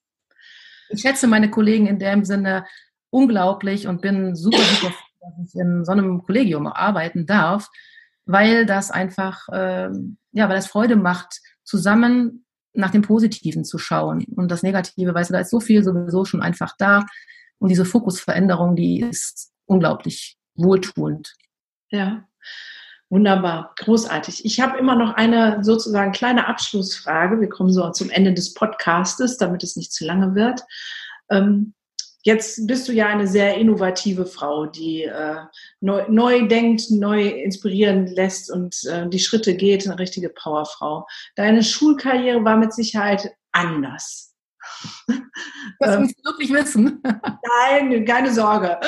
Ich 0.90 1.02
schätze 1.02 1.26
meine 1.26 1.50
Kollegen 1.50 1.86
in 1.86 1.98
dem 1.98 2.24
Sinne 2.24 2.66
unglaublich 3.10 3.86
und 3.86 4.00
bin 4.02 4.34
super, 4.34 4.58
super 4.58 4.92
froh, 4.92 5.30
dass 5.38 5.54
ich 5.54 5.60
in 5.60 5.84
so 5.84 5.92
einem 5.92 6.22
Kollegium 6.22 6.66
arbeiten 6.66 7.26
darf, 7.26 7.68
weil 8.24 8.66
das 8.66 8.90
einfach, 8.90 9.48
äh, 9.48 9.88
ja, 10.32 10.48
weil 10.48 10.56
das 10.56 10.66
Freude 10.66 10.96
macht, 10.96 11.40
zusammen 11.64 12.44
nach 12.72 12.90
dem 12.90 13.02
Positiven 13.02 13.64
zu 13.64 13.78
schauen. 13.78 14.24
Und 14.36 14.50
das 14.50 14.62
Negative, 14.62 15.14
weißt 15.14 15.30
du, 15.30 15.34
da 15.34 15.40
ist 15.40 15.50
so 15.50 15.60
viel 15.60 15.82
sowieso 15.82 16.24
schon 16.24 16.42
einfach 16.42 16.74
da. 16.78 17.04
Und 17.60 17.68
diese 17.68 17.84
Fokusveränderung, 17.84 18.74
die 18.74 19.00
ist 19.00 19.52
unglaublich 19.66 20.36
wohltuend. 20.56 21.34
Ja, 21.90 22.24
wunderbar, 23.10 23.74
großartig. 23.78 24.44
Ich 24.44 24.60
habe 24.60 24.78
immer 24.78 24.96
noch 24.96 25.14
eine 25.14 25.62
sozusagen 25.62 26.12
kleine 26.12 26.46
Abschlussfrage. 26.46 27.40
Wir 27.40 27.48
kommen 27.48 27.72
so 27.72 27.88
zum 27.90 28.10
Ende 28.10 28.32
des 28.32 28.54
Podcastes, 28.54 29.36
damit 29.36 29.62
es 29.62 29.76
nicht 29.76 29.92
zu 29.92 30.04
lange 30.04 30.34
wird. 30.34 30.62
Ähm, 31.30 31.74
jetzt 32.22 32.66
bist 32.66 32.88
du 32.88 32.92
ja 32.92 33.08
eine 33.08 33.26
sehr 33.26 33.56
innovative 33.56 34.24
Frau, 34.24 34.66
die 34.66 35.04
äh, 35.04 35.36
neu, 35.80 36.04
neu, 36.08 36.48
denkt, 36.48 36.90
neu 36.90 37.28
inspirieren 37.28 38.06
lässt 38.06 38.50
und 38.50 38.84
äh, 38.84 39.08
die 39.08 39.20
Schritte 39.20 39.54
geht, 39.54 39.86
eine 39.86 39.98
richtige 39.98 40.30
Powerfrau. 40.30 41.06
Deine 41.36 41.62
Schulkarriere 41.62 42.42
war 42.44 42.56
mit 42.56 42.72
Sicherheit 42.72 43.32
anders. 43.52 44.29
Das 45.78 45.96
ähm, 45.96 46.08
du 46.08 46.30
wirklich 46.30 46.52
wissen. 46.52 47.02
Nein, 47.02 48.04
keine 48.04 48.32
Sorge. 48.32 48.78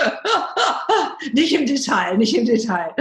nicht 1.33 1.55
im 1.55 1.67
Detail, 1.67 2.19
nicht 2.19 2.37
im 2.37 2.45
Detail. 2.45 2.95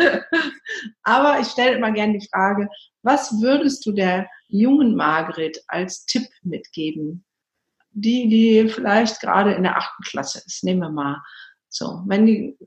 Aber 1.04 1.40
ich 1.40 1.48
stelle 1.48 1.76
immer 1.76 1.92
gerne 1.92 2.18
die 2.18 2.28
Frage, 2.32 2.70
was 3.04 3.42
würdest 3.42 3.86
du 3.86 3.92
der 3.92 4.30
jungen 4.48 4.96
Margret 4.96 5.62
als 5.68 6.06
Tipp 6.06 6.28
mitgeben? 6.44 7.26
Die, 7.92 8.30
die 8.30 8.70
vielleicht 8.70 9.20
gerade 9.20 9.54
in 9.54 9.64
der 9.64 9.78
achten 9.78 10.04
Klasse 10.04 10.42
ist. 10.46 10.64
Nehmen 10.64 10.80
wir 10.80 10.90
mal. 10.90 11.22
So, 11.68 12.04
wenn 12.06 12.26
die, 12.26 12.58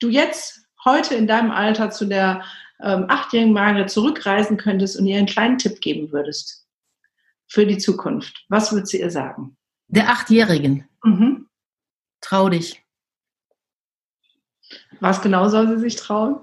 du 0.00 0.08
jetzt 0.08 0.66
heute 0.84 1.14
in 1.14 1.26
deinem 1.26 1.50
Alter 1.50 1.90
zu 1.90 2.04
der 2.04 2.42
ähm, 2.82 3.06
achtjährigen 3.08 3.54
Margret 3.54 3.90
zurückreisen 3.90 4.56
könntest 4.56 4.98
und 4.98 5.06
ihr 5.06 5.16
einen 5.16 5.26
kleinen 5.26 5.58
Tipp 5.58 5.80
geben 5.80 6.12
würdest, 6.12 6.61
für 7.52 7.66
die 7.66 7.76
Zukunft? 7.76 8.46
Was 8.48 8.72
würdest 8.72 8.94
du 8.94 8.96
ihr 8.96 9.10
sagen? 9.10 9.58
Der 9.88 10.08
Achtjährigen. 10.08 10.88
Mhm. 11.04 11.48
Trau 12.22 12.48
dich. 12.48 12.82
Was 15.00 15.20
genau 15.20 15.48
soll 15.48 15.68
sie 15.68 15.80
sich 15.80 15.96
trauen? 15.96 16.40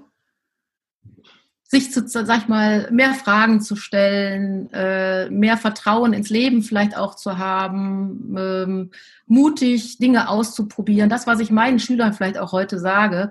Sich 1.64 1.90
zu, 1.90 2.06
sag 2.06 2.38
ich 2.38 2.48
mal, 2.48 2.88
mehr 2.92 3.14
Fragen 3.14 3.60
zu 3.60 3.74
stellen, 3.74 4.72
äh, 4.72 5.28
mehr 5.30 5.56
Vertrauen 5.56 6.12
ins 6.12 6.30
Leben 6.30 6.62
vielleicht 6.62 6.96
auch 6.96 7.16
zu 7.16 7.38
haben, 7.38 8.36
ähm, 8.38 8.90
mutig 9.26 9.98
Dinge 9.98 10.28
auszuprobieren. 10.28 11.10
Das, 11.10 11.26
was 11.26 11.40
ich 11.40 11.50
meinen 11.50 11.80
Schülern 11.80 12.12
vielleicht 12.12 12.38
auch 12.38 12.52
heute 12.52 12.78
sage. 12.78 13.30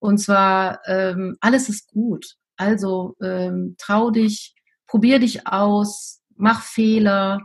Und 0.00 0.18
zwar, 0.18 0.80
ähm, 0.86 1.36
alles 1.40 1.68
ist 1.68 1.92
gut. 1.92 2.36
Also 2.56 3.16
ähm, 3.22 3.76
trau 3.78 4.10
dich, 4.10 4.56
probier 4.88 5.20
dich 5.20 5.46
aus, 5.46 6.19
mach 6.40 6.62
Fehler. 6.62 7.40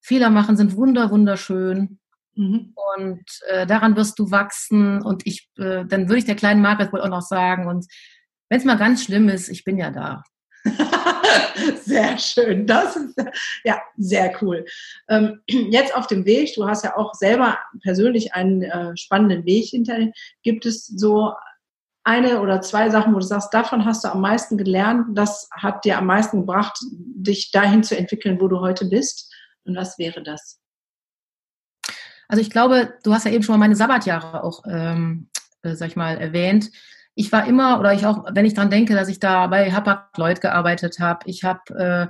Fehler 0.00 0.30
machen 0.30 0.56
sind 0.56 0.76
wunder, 0.76 1.10
wunderschön. 1.10 1.98
Mhm. 2.34 2.74
Und 2.96 3.24
äh, 3.48 3.66
daran 3.66 3.96
wirst 3.96 4.18
du 4.18 4.30
wachsen. 4.30 5.02
Und 5.02 5.26
ich, 5.26 5.50
äh, 5.56 5.84
dann 5.86 6.08
würde 6.08 6.18
ich 6.18 6.24
der 6.24 6.34
kleinen 6.34 6.62
Margaret 6.62 6.92
wohl 6.92 7.00
auch 7.00 7.08
noch 7.08 7.22
sagen. 7.22 7.66
Und 7.66 7.86
wenn 8.48 8.58
es 8.58 8.64
mal 8.64 8.76
ganz 8.76 9.04
schlimm 9.04 9.28
ist, 9.28 9.48
ich 9.48 9.64
bin 9.64 9.78
ja 9.78 9.90
da. 9.90 10.22
sehr 11.84 12.18
schön. 12.18 12.66
Das 12.66 12.96
ist 12.96 13.16
ja 13.64 13.80
sehr 13.96 14.34
cool. 14.42 14.64
Ähm, 15.08 15.40
jetzt 15.46 15.94
auf 15.94 16.06
dem 16.06 16.24
Weg, 16.24 16.54
du 16.54 16.66
hast 16.66 16.84
ja 16.84 16.96
auch 16.96 17.14
selber 17.14 17.58
persönlich 17.82 18.34
einen 18.34 18.62
äh, 18.62 18.96
spannenden 18.96 19.44
Weg 19.44 19.66
hinter 19.66 19.98
dir. 19.98 20.12
Gibt 20.42 20.66
es 20.66 20.86
so 20.86 21.32
eine 22.04 22.40
oder 22.40 22.60
zwei 22.60 22.90
Sachen, 22.90 23.14
wo 23.14 23.18
du 23.18 23.24
sagst, 23.24 23.52
davon 23.52 23.84
hast 23.84 24.04
du 24.04 24.08
am 24.08 24.20
meisten 24.20 24.58
gelernt, 24.58 25.16
das 25.16 25.48
hat 25.50 25.84
dir 25.84 25.98
am 25.98 26.06
meisten 26.06 26.40
gebracht, 26.40 26.78
dich 26.92 27.50
dahin 27.50 27.82
zu 27.82 27.96
entwickeln, 27.96 28.40
wo 28.40 28.48
du 28.48 28.60
heute 28.60 28.86
bist? 28.86 29.32
Und 29.64 29.76
was 29.76 29.98
wäre 29.98 30.22
das? 30.22 30.60
Also 32.28 32.40
ich 32.40 32.50
glaube, 32.50 32.94
du 33.02 33.12
hast 33.12 33.24
ja 33.24 33.30
eben 33.30 33.42
schon 33.42 33.54
mal 33.54 33.58
meine 33.58 33.76
Sabbatjahre 33.76 34.44
auch 34.44 34.62
ähm, 34.68 35.28
äh, 35.64 35.74
sag 35.74 35.88
ich 35.88 35.96
mal, 35.96 36.16
erwähnt. 36.18 36.70
Ich 37.16 37.30
war 37.30 37.46
immer, 37.46 37.78
oder 37.78 37.92
ich 37.92 38.06
auch, 38.06 38.24
wenn 38.32 38.44
ich 38.44 38.54
dran 38.54 38.70
denke, 38.70 38.94
dass 38.94 39.08
ich 39.08 39.20
da 39.20 39.46
bei 39.46 39.70
Hapag-Lloyd 39.70 40.40
gearbeitet 40.40 40.98
habe, 40.98 41.20
ich 41.26 41.44
habe 41.44 41.60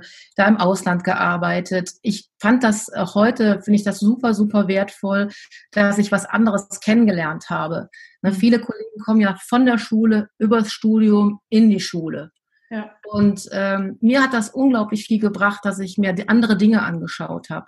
äh, 0.01 0.05
da 0.35 0.47
im 0.47 0.57
Ausland 0.57 1.03
gearbeitet. 1.03 1.91
Ich 2.01 2.29
fand 2.39 2.63
das 2.63 2.91
auch 2.91 3.13
heute, 3.13 3.61
finde 3.61 3.75
ich 3.75 3.83
das 3.83 3.99
super, 3.99 4.33
super 4.33 4.67
wertvoll, 4.67 5.29
dass 5.71 5.99
ich 5.99 6.11
was 6.11 6.25
anderes 6.25 6.79
kennengelernt 6.79 7.49
habe. 7.49 7.89
Ne, 8.21 8.31
mhm. 8.31 8.35
viele 8.35 8.59
Kollegen 8.59 8.99
kommen 9.05 9.21
ja 9.21 9.35
von 9.47 9.65
der 9.65 9.77
Schule 9.77 10.29
übers 10.39 10.71
Studium 10.71 11.39
in 11.49 11.69
die 11.69 11.79
Schule. 11.79 12.31
Ja. 12.69 12.91
Und 13.03 13.47
ähm, 13.51 13.97
mir 14.01 14.23
hat 14.23 14.33
das 14.33 14.49
unglaublich 14.49 15.05
viel 15.05 15.19
gebracht, 15.19 15.59
dass 15.63 15.79
ich 15.79 15.97
mir 15.97 16.15
andere 16.27 16.57
Dinge 16.57 16.81
angeschaut 16.81 17.49
habe. 17.49 17.67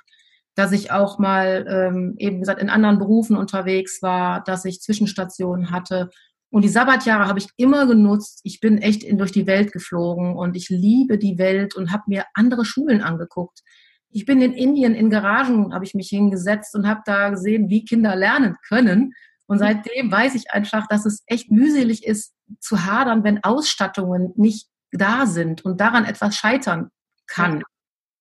Dass 0.56 0.71
ich 0.71 0.91
auch 0.91 1.19
mal 1.19 1.65
ähm, 1.69 2.15
eben 2.17 2.39
gesagt 2.39 2.60
in 2.60 2.71
anderen 2.71 2.97
Berufen 2.97 3.38
unterwegs 3.38 4.02
war, 4.02 4.43
dass 4.43 4.65
ich 4.65 4.82
Zwischenstationen 4.82 5.69
hatte. 5.69 6.10
Und 6.49 6.63
die 6.63 6.69
Sabbatjahre 6.69 7.27
habe 7.27 7.39
ich 7.39 7.47
immer 7.57 7.86
genutzt. 7.88 8.39
Ich 8.43 8.60
bin 8.60 8.77
echt 8.77 9.03
in, 9.03 9.17
durch 9.17 9.31
die 9.31 9.47
Welt 9.47 9.73
geflogen 9.73 10.36
und 10.36 10.55
ich 10.55 10.69
liebe 10.69 11.17
die 11.17 11.38
Welt 11.38 11.75
und 11.75 11.91
habe 11.91 12.03
mir 12.07 12.25
andere 12.33 12.63
Schulen 12.63 13.01
angeguckt. 13.01 13.62
Ich 14.10 14.25
bin 14.25 14.41
in 14.41 14.53
Indien 14.53 14.95
in 14.95 15.10
Garagen, 15.10 15.73
habe 15.73 15.83
ich 15.83 15.93
mich 15.93 16.07
hingesetzt 16.07 16.73
und 16.73 16.88
habe 16.88 17.01
da 17.05 17.29
gesehen, 17.29 17.69
wie 17.69 17.83
Kinder 17.83 18.15
lernen 18.15 18.55
können. 18.67 19.13
Und 19.47 19.60
seitdem 19.60 20.12
weiß 20.12 20.36
ich 20.36 20.51
einfach, 20.51 20.88
dass 20.88 21.05
es 21.05 21.23
echt 21.25 21.51
mühselig 21.51 22.05
ist 22.05 22.33
zu 22.60 22.86
hadern, 22.86 23.23
wenn 23.23 23.43
Ausstattungen 23.43 24.31
nicht 24.36 24.67
da 24.91 25.25
sind 25.25 25.65
und 25.65 25.81
daran 25.81 26.05
etwas 26.05 26.36
scheitern 26.36 26.89
kann. 27.27 27.62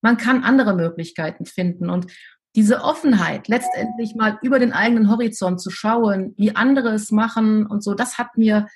Man 0.02 0.16
kann 0.16 0.44
andere 0.44 0.74
Möglichkeiten 0.74 1.46
finden 1.46 1.90
und 1.90 2.06
diese 2.56 2.82
Offenheit, 2.82 3.48
letztendlich 3.48 4.14
mal 4.14 4.38
über 4.42 4.58
den 4.58 4.72
eigenen 4.72 5.10
Horizont 5.10 5.60
zu 5.60 5.70
schauen, 5.70 6.34
wie 6.38 6.56
andere 6.56 6.94
es 6.94 7.12
machen 7.12 7.66
und 7.66 7.84
so, 7.84 7.94
das 7.94 8.16
hat 8.16 8.38
mir, 8.38 8.66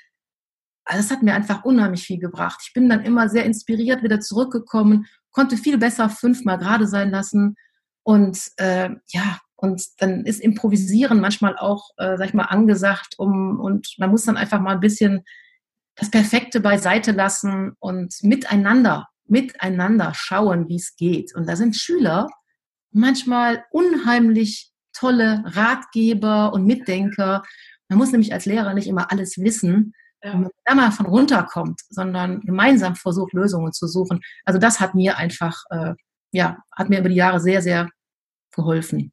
das 0.84 1.10
hat 1.10 1.22
mir 1.22 1.34
einfach 1.34 1.64
unheimlich 1.64 2.02
viel 2.02 2.18
gebracht. 2.18 2.60
Ich 2.66 2.74
bin 2.74 2.90
dann 2.90 3.02
immer 3.02 3.30
sehr 3.30 3.46
inspiriert 3.46 4.02
wieder 4.02 4.20
zurückgekommen, 4.20 5.06
konnte 5.30 5.56
viel 5.56 5.78
besser 5.78 6.10
fünfmal 6.10 6.58
gerade 6.58 6.86
sein 6.86 7.10
lassen 7.10 7.56
und 8.02 8.38
äh, 8.58 8.90
ja, 9.08 9.38
und 9.56 9.82
dann 9.98 10.24
ist 10.26 10.40
Improvisieren 10.40 11.20
manchmal 11.20 11.56
auch, 11.56 11.90
äh, 11.96 12.16
sag 12.18 12.28
ich 12.28 12.34
mal, 12.34 12.44
angesagt, 12.44 13.14
um 13.16 13.58
und 13.58 13.94
man 13.98 14.10
muss 14.10 14.24
dann 14.24 14.36
einfach 14.36 14.60
mal 14.60 14.74
ein 14.74 14.80
bisschen 14.80 15.22
das 15.96 16.10
Perfekte 16.10 16.60
beiseite 16.60 17.12
lassen 17.12 17.72
und 17.78 18.14
miteinander, 18.22 19.08
miteinander 19.26 20.12
schauen, 20.14 20.68
wie 20.68 20.76
es 20.76 20.96
geht. 20.96 21.34
Und 21.34 21.48
da 21.48 21.56
sind 21.56 21.76
Schüler 21.76 22.28
manchmal 22.92 23.64
unheimlich 23.70 24.70
tolle 24.92 25.42
Ratgeber 25.46 26.53
und 26.53 26.66
Mitdenker. 26.66 27.42
Man 27.88 27.98
muss 27.98 28.12
nämlich 28.12 28.33
als 28.33 28.46
Lehrer 28.46 28.74
nicht 28.74 28.88
immer 28.88 29.11
alles 29.11 29.38
wissen, 29.38 29.94
ja. 30.22 30.33
wenn 30.33 30.42
man 30.42 30.50
da 30.64 30.74
mal 30.74 30.92
von 30.92 31.07
runterkommt, 31.07 31.81
sondern 31.88 32.40
gemeinsam 32.40 32.96
versucht, 32.96 33.33
Lösungen 33.33 33.72
zu 33.72 33.87
suchen. 33.87 34.20
Also 34.44 34.59
das 34.59 34.81
hat 34.81 34.94
mir 34.94 35.16
einfach, 35.16 35.62
äh, 35.70 35.94
ja, 36.33 36.59
hat 36.76 36.90
mir 36.90 37.00
über 37.00 37.09
die 37.09 37.16
Jahre 37.16 37.40
sehr, 37.40 37.62
sehr 37.62 37.88
geholfen. 38.55 39.12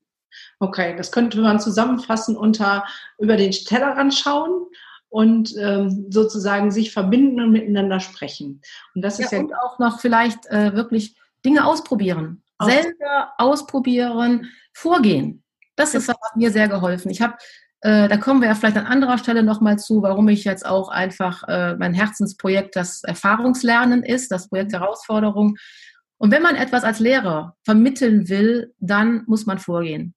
Okay, 0.60 0.96
das 0.96 1.12
könnte 1.12 1.40
man 1.42 1.60
zusammenfassen 1.60 2.36
unter 2.36 2.86
über 3.18 3.38
den 3.38 3.52
Tellerrand 3.52 4.14
schauen 4.14 4.68
und 5.10 5.56
ähm, 5.58 6.08
sozusagen 6.10 6.72
sich 6.72 6.92
verbinden 6.92 7.42
und 7.42 7.52
miteinander 7.52 8.00
sprechen. 8.00 8.62
Und 8.94 9.02
das 9.02 9.20
ist 9.20 9.32
ja, 9.32 9.38
ja 9.40 9.44
und 9.46 9.54
auch 9.56 9.80
noch 9.80 10.00
vielleicht 10.00 10.46
äh, 10.48 10.74
wirklich 10.74 11.16
Dinge 11.46 11.66
ausprobieren, 11.66 12.44
Aus 12.44 12.47
selber 12.60 13.34
ausprobieren, 13.38 14.52
vorgehen. 14.74 15.44
Das 15.76 15.94
ist, 15.94 16.10
hat 16.10 16.18
mir 16.36 16.52
sehr 16.52 16.68
geholfen. 16.68 17.10
Ich 17.12 17.22
habe 17.22 17.36
äh, 17.82 18.08
da 18.08 18.18
kommen 18.18 18.42
wir 18.42 18.48
ja 18.48 18.56
vielleicht 18.56 18.78
an 18.78 18.88
anderer 18.88 19.20
Stelle 19.20 19.44
nochmal 19.44 19.78
zu, 19.78 20.02
warum 20.02 20.28
ich 20.30 20.44
jetzt 20.44 20.66
auch 20.66 20.90
einfach 20.90 21.44
äh, 21.48 21.76
mein 21.76 21.94
Herzensprojekt 21.94 22.76
das 22.76 23.04
Erfahrungslernen 23.04 24.02
ist, 24.02 24.32
das 24.32 24.50
Projekt 24.50 24.74
Herausforderung. 24.74 25.58
Und 26.18 26.32
wenn 26.32 26.42
man 26.42 26.56
etwas 26.56 26.84
als 26.84 27.00
Lehrer 27.00 27.56
vermitteln 27.64 28.30
will, 28.30 28.74
dann 28.80 29.24
muss 29.28 29.46
man 29.46 29.60
vorgehen. 29.60 30.16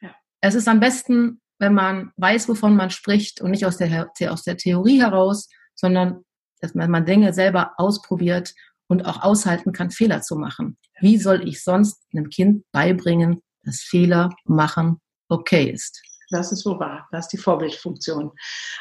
Ja. 0.00 0.14
Es 0.40 0.54
ist 0.54 0.68
am 0.68 0.80
besten 0.80 1.42
wenn 1.62 1.74
man 1.74 2.12
weiß, 2.16 2.48
wovon 2.48 2.74
man 2.74 2.90
spricht 2.90 3.40
und 3.40 3.52
nicht 3.52 3.64
aus 3.64 3.76
der, 3.76 4.10
aus 4.28 4.42
der 4.42 4.56
Theorie 4.56 5.00
heraus, 5.00 5.48
sondern 5.76 6.24
dass 6.60 6.74
man, 6.74 6.90
man 6.90 7.06
Dinge 7.06 7.32
selber 7.32 7.74
ausprobiert 7.76 8.52
und 8.92 9.06
auch 9.06 9.22
aushalten 9.22 9.72
kann, 9.72 9.90
Fehler 9.90 10.20
zu 10.20 10.36
machen. 10.36 10.76
Wie 11.00 11.16
soll 11.16 11.48
ich 11.48 11.64
sonst 11.64 12.02
einem 12.12 12.28
Kind 12.28 12.64
beibringen, 12.72 13.42
dass 13.64 13.80
Fehler 13.80 14.28
machen 14.44 15.00
okay 15.30 15.70
ist? 15.70 16.02
Das 16.30 16.52
ist 16.52 16.60
so 16.60 16.78
wahr. 16.78 17.08
Das 17.10 17.24
ist 17.24 17.32
die 17.32 17.38
Vorbildfunktion. 17.38 18.32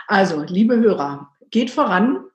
Also, 0.07 0.43
liebe 0.43 0.75
Hörer, 0.75 1.29
geht 1.49 1.71
voran. 1.71 2.25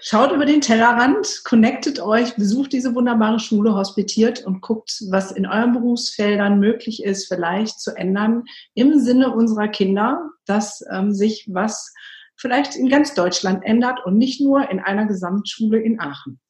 Schaut 0.00 0.32
über 0.32 0.44
den 0.44 0.60
Tellerrand, 0.60 1.42
connectet 1.44 2.00
euch, 2.00 2.34
besucht 2.34 2.72
diese 2.72 2.94
wunderbare 2.96 3.38
Schule, 3.38 3.74
hospitiert 3.74 4.44
und 4.44 4.60
guckt, 4.60 5.04
was 5.10 5.30
in 5.30 5.46
euren 5.46 5.72
Berufsfeldern 5.72 6.58
möglich 6.58 7.02
ist, 7.02 7.28
vielleicht 7.28 7.80
zu 7.80 7.96
ändern 7.96 8.42
im 8.74 8.98
Sinne 8.98 9.32
unserer 9.32 9.68
Kinder, 9.68 10.30
dass 10.46 10.84
ähm, 10.92 11.14
sich 11.14 11.48
was 11.48 11.92
vielleicht 12.36 12.74
in 12.74 12.88
ganz 12.88 13.14
Deutschland 13.14 13.64
ändert 13.64 14.04
und 14.04 14.18
nicht 14.18 14.40
nur 14.40 14.68
in 14.68 14.80
einer 14.80 15.06
Gesamtschule 15.06 15.80
in 15.80 16.00
Aachen. 16.00 16.40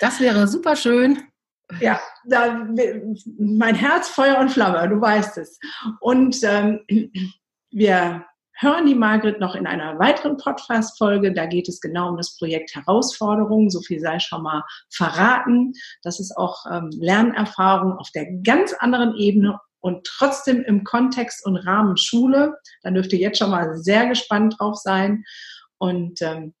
Das 0.00 0.20
wäre 0.20 0.46
super 0.48 0.76
schön. 0.76 1.22
Ja, 1.80 2.00
da, 2.24 2.66
mein 3.38 3.74
Herz, 3.74 4.08
Feuer 4.08 4.38
und 4.38 4.50
Flamme, 4.50 4.88
du 4.88 5.00
weißt 5.00 5.38
es. 5.38 5.58
Und 6.00 6.36
ähm, 6.42 6.80
wir 7.70 8.24
hören 8.58 8.86
die 8.86 8.94
Margret 8.94 9.40
noch 9.40 9.54
in 9.54 9.66
einer 9.66 9.98
weiteren 9.98 10.36
Podcast-Folge. 10.36 11.32
Da 11.32 11.46
geht 11.46 11.68
es 11.68 11.80
genau 11.80 12.10
um 12.10 12.16
das 12.16 12.36
Projekt 12.36 12.74
Herausforderungen. 12.74 13.70
So 13.70 13.80
viel 13.80 14.00
sei 14.00 14.18
schon 14.18 14.42
mal 14.42 14.62
verraten. 14.90 15.72
Das 16.02 16.20
ist 16.20 16.36
auch 16.36 16.64
ähm, 16.70 16.90
Lernerfahrung 16.92 17.94
auf 17.94 18.10
der 18.14 18.26
ganz 18.42 18.72
anderen 18.74 19.16
Ebene 19.16 19.58
und 19.80 20.06
trotzdem 20.06 20.62
im 20.62 20.84
Kontext 20.84 21.44
und 21.44 21.56
Rahmen 21.56 21.96
Schule. 21.96 22.54
Da 22.82 22.90
dürft 22.90 23.12
ihr 23.12 23.18
jetzt 23.18 23.38
schon 23.38 23.50
mal 23.50 23.76
sehr 23.76 24.06
gespannt 24.06 24.56
drauf 24.58 24.76
sein. 24.76 25.24
Und 25.78 26.22
ähm, 26.22 26.54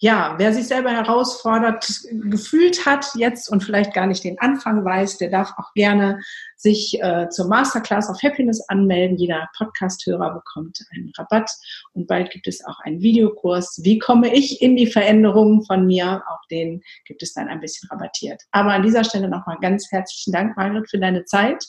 ja, 0.00 0.34
wer 0.38 0.52
sich 0.52 0.68
selber 0.68 0.90
herausfordert 0.90 2.02
gefühlt 2.12 2.86
hat 2.86 3.06
jetzt 3.16 3.50
und 3.50 3.64
vielleicht 3.64 3.92
gar 3.94 4.06
nicht 4.06 4.22
den 4.22 4.38
Anfang 4.38 4.84
weiß, 4.84 5.18
der 5.18 5.28
darf 5.28 5.52
auch 5.56 5.72
gerne 5.74 6.20
sich 6.56 7.00
äh, 7.02 7.28
zur 7.30 7.48
Masterclass 7.48 8.08
of 8.08 8.22
Happiness 8.22 8.60
anmelden. 8.68 9.16
Jeder 9.16 9.48
Podcast-Hörer 9.56 10.34
bekommt 10.34 10.78
einen 10.92 11.12
Rabatt 11.18 11.50
und 11.94 12.06
bald 12.06 12.30
gibt 12.30 12.46
es 12.46 12.64
auch 12.64 12.78
einen 12.84 13.00
Videokurs. 13.00 13.80
Wie 13.82 13.98
komme 13.98 14.32
ich 14.32 14.62
in 14.62 14.76
die 14.76 14.86
Veränderungen 14.86 15.64
von 15.64 15.86
mir? 15.86 16.22
Auch 16.28 16.46
den 16.48 16.82
gibt 17.04 17.24
es 17.24 17.34
dann 17.34 17.48
ein 17.48 17.60
bisschen 17.60 17.88
rabattiert. 17.90 18.42
Aber 18.52 18.72
an 18.72 18.82
dieser 18.82 19.02
Stelle 19.02 19.28
nochmal 19.28 19.58
ganz 19.60 19.90
herzlichen 19.90 20.32
Dank, 20.32 20.56
Margret, 20.56 20.88
für 20.88 20.98
deine 20.98 21.24
Zeit. 21.24 21.64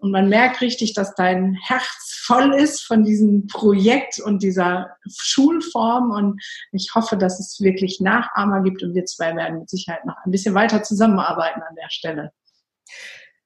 Und 0.00 0.12
man 0.12 0.30
merkt 0.30 0.62
richtig, 0.62 0.94
dass 0.94 1.14
dein 1.14 1.54
Herz 1.62 2.22
voll 2.24 2.54
ist 2.54 2.82
von 2.82 3.04
diesem 3.04 3.46
Projekt 3.46 4.18
und 4.18 4.42
dieser 4.42 4.96
Schulform. 5.18 6.10
Und 6.10 6.42
ich 6.72 6.90
hoffe, 6.94 7.18
dass 7.18 7.38
es 7.38 7.60
wirklich 7.60 8.00
Nachahmer 8.00 8.62
gibt. 8.62 8.82
Und 8.82 8.94
wir 8.94 9.04
zwei 9.04 9.36
werden 9.36 9.60
mit 9.60 9.70
Sicherheit 9.70 10.06
noch 10.06 10.16
ein 10.24 10.30
bisschen 10.30 10.54
weiter 10.54 10.82
zusammenarbeiten 10.82 11.60
an 11.60 11.74
der 11.76 11.90
Stelle. 11.90 12.32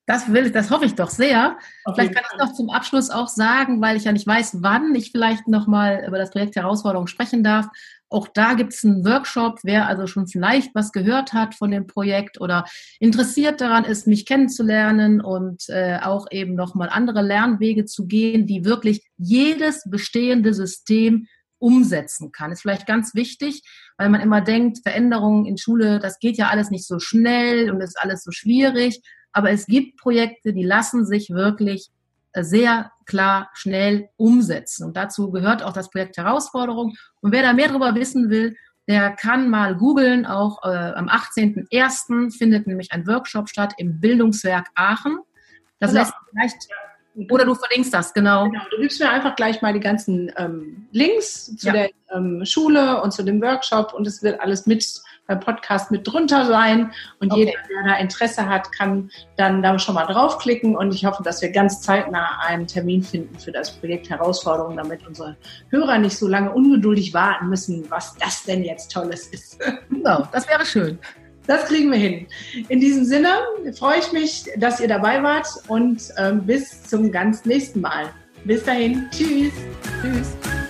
Das 0.07 0.31
will, 0.33 0.51
das 0.51 0.71
hoffe 0.71 0.85
ich 0.85 0.95
doch 0.95 1.09
sehr. 1.09 1.57
Auf 1.85 1.95
vielleicht 1.95 2.15
kann 2.15 2.25
ich 2.31 2.39
noch 2.39 2.53
zum 2.53 2.71
Abschluss 2.71 3.11
auch 3.11 3.29
sagen, 3.29 3.81
weil 3.81 3.97
ich 3.97 4.05
ja 4.05 4.13
nicht 4.13 4.27
weiß, 4.27 4.59
wann 4.63 4.95
ich 4.95 5.11
vielleicht 5.11 5.49
nochmal 5.49 6.05
über 6.07 6.19
das 6.19 6.31
Projekt 6.31 6.57
Herausforderung 6.57 7.07
sprechen 7.07 7.43
darf. 7.43 7.67
Auch 8.15 8.29
da 8.29 8.55
gibt 8.55 8.73
es 8.73 8.85
einen 8.85 9.05
Workshop, 9.05 9.59
wer 9.65 9.89
also 9.89 10.07
schon 10.07 10.29
vielleicht 10.29 10.73
was 10.73 10.93
gehört 10.93 11.33
hat 11.33 11.57
von 11.57 11.73
dem 11.73 11.89
Projekt 11.89 12.41
oder 12.41 12.65
interessiert 13.01 13.61
daran 13.61 13.85
ist, 13.85 14.07
mich 14.07 14.25
kennenzulernen 14.25 15.21
und 15.21 15.69
äh, 15.69 15.99
auch 16.01 16.27
eben 16.31 16.55
nochmal 16.55 16.91
andere 16.91 17.23
Lernwege 17.23 17.87
zu 17.87 18.07
gehen, 18.07 18.47
die 18.47 18.65
wirklich 18.65 19.05
jedes 19.17 19.83
bestehende 19.91 20.55
System 20.55 21.27
umsetzen 21.59 22.31
kann. 22.31 22.53
Ist 22.53 22.63
vielleicht 22.63 22.87
ganz 22.87 23.17
wichtig, 23.17 23.63
weil 23.99 24.11
man 24.11 24.21
immer 24.21 24.41
denkt, 24.41 24.79
Veränderungen 24.85 25.45
in 25.45 25.59
Schule, 25.59 25.99
das 25.99 26.21
geht 26.21 26.37
ja 26.37 26.51
alles 26.51 26.71
nicht 26.71 26.87
so 26.87 27.01
schnell 27.01 27.69
und 27.73 27.81
ist 27.81 27.99
alles 27.99 28.23
so 28.23 28.31
schwierig. 28.31 29.01
Aber 29.33 29.51
es 29.51 29.67
gibt 29.67 29.99
Projekte, 29.99 30.53
die 30.53 30.63
lassen 30.63 31.05
sich 31.05 31.31
wirklich 31.31 31.91
sehr 32.43 32.91
klar, 33.07 33.51
schnell 33.55 34.09
umsetzen. 34.17 34.85
Und 34.85 34.97
dazu 34.97 35.31
gehört 35.31 35.63
auch 35.63 35.73
das 35.73 35.91
Projekt 35.91 36.17
Herausforderung. 36.17 36.97
Und 37.21 37.33
wer 37.33 37.43
da 37.43 37.53
mehr 37.53 37.69
darüber 37.69 37.95
wissen 37.95 38.31
will, 38.31 38.57
der 38.89 39.13
kann 39.13 39.49
mal 39.49 39.77
googeln. 39.77 40.27
Auch 40.27 40.63
äh, 40.65 40.69
am 40.69 41.09
18.01. 41.09 42.37
findet 42.37 42.67
nämlich 42.67 42.93
ein 42.93 43.07
Workshop 43.07 43.49
statt 43.49 43.75
im 43.79 44.01
Bildungswerk 44.01 44.67
Aachen. 44.75 45.19
Das 45.81 45.95
also, 45.95 46.01
lässt 46.01 46.15
vielleicht. 46.31 47.31
Oder 47.31 47.45
du 47.45 47.55
verlinkst 47.55 47.95
das, 47.95 48.13
genau. 48.13 48.51
genau. 48.51 48.65
Du 48.73 48.79
gibst 48.79 49.01
mir 49.01 49.09
einfach 49.09 49.37
gleich 49.37 49.63
mal 49.63 49.73
die 49.73 49.81
ganzen 49.81 50.33
ähm, 50.37 50.89
Links 50.91 51.57
zu 51.57 51.69
ja. 51.69 51.73
der 51.73 51.91
ähm, 52.13 52.45
Schule 52.45 53.01
und 53.03 53.13
zu 53.13 53.23
dem 53.23 53.41
Workshop 53.41 53.95
und 53.95 54.05
es 54.05 54.21
wird 54.23 54.41
alles 54.41 54.67
mit 54.67 54.85
beim 55.27 55.41
Podcast 55.41 55.91
mit 55.91 56.07
drunter 56.07 56.47
sein. 56.47 56.93
Und 57.21 57.33
Okay. 57.33 57.41
jeder, 57.47 57.53
der 57.69 57.93
da 57.93 57.99
Interesse 57.99 58.49
hat, 58.49 58.71
kann 58.73 59.11
dann 59.37 59.63
da 59.63 59.79
schon 59.79 59.95
mal 59.95 60.07
draufklicken. 60.07 60.77
Und 60.77 60.95
ich 60.95 61.05
hoffe, 61.05 61.23
dass 61.23 61.41
wir 61.43 61.51
ganz 61.51 61.81
zeitnah 61.83 62.41
einen 62.47 62.67
Termin 62.67 63.03
finden 63.03 63.39
für 63.39 63.53
das 63.53 63.71
Projekt 63.79 64.11
Herausforderung, 64.11 64.77
damit 64.77 65.07
unsere 65.07 65.37
Hörer 65.71 65.99
nicht 65.99 66.17
so 66.19 66.29
lange 66.29 66.51
ungeduldig 66.53 67.15
warten 67.15 67.49
müssen, 67.49 67.91
was 67.91 68.15
das 68.17 68.45
denn 68.45 68.65
jetzt 68.65 68.93
Tolles 68.93 69.27
ist. 69.29 69.59
Genau, 69.91 70.29
das 70.33 70.47
wäre 70.49 70.67
schön. 70.67 70.99
Das 71.47 71.65
kriegen 71.67 71.91
wir 71.91 71.99
hin. 71.99 72.27
In 72.69 72.81
diesem 72.81 73.05
Sinne 73.05 73.29
freue 73.79 73.99
ich 73.99 74.13
mich, 74.13 74.45
dass 74.59 74.81
ihr 74.81 74.89
dabei 74.89 75.23
wart 75.23 75.47
und 75.69 76.03
ähm, 76.19 76.45
bis 76.45 76.83
zum 76.85 77.11
ganz 77.11 77.45
nächsten 77.45 77.81
Mal. 77.81 78.11
Bis 78.45 78.65
dahin. 78.65 79.09
Tschüss. 79.11 79.53
Tschüss. 80.03 80.64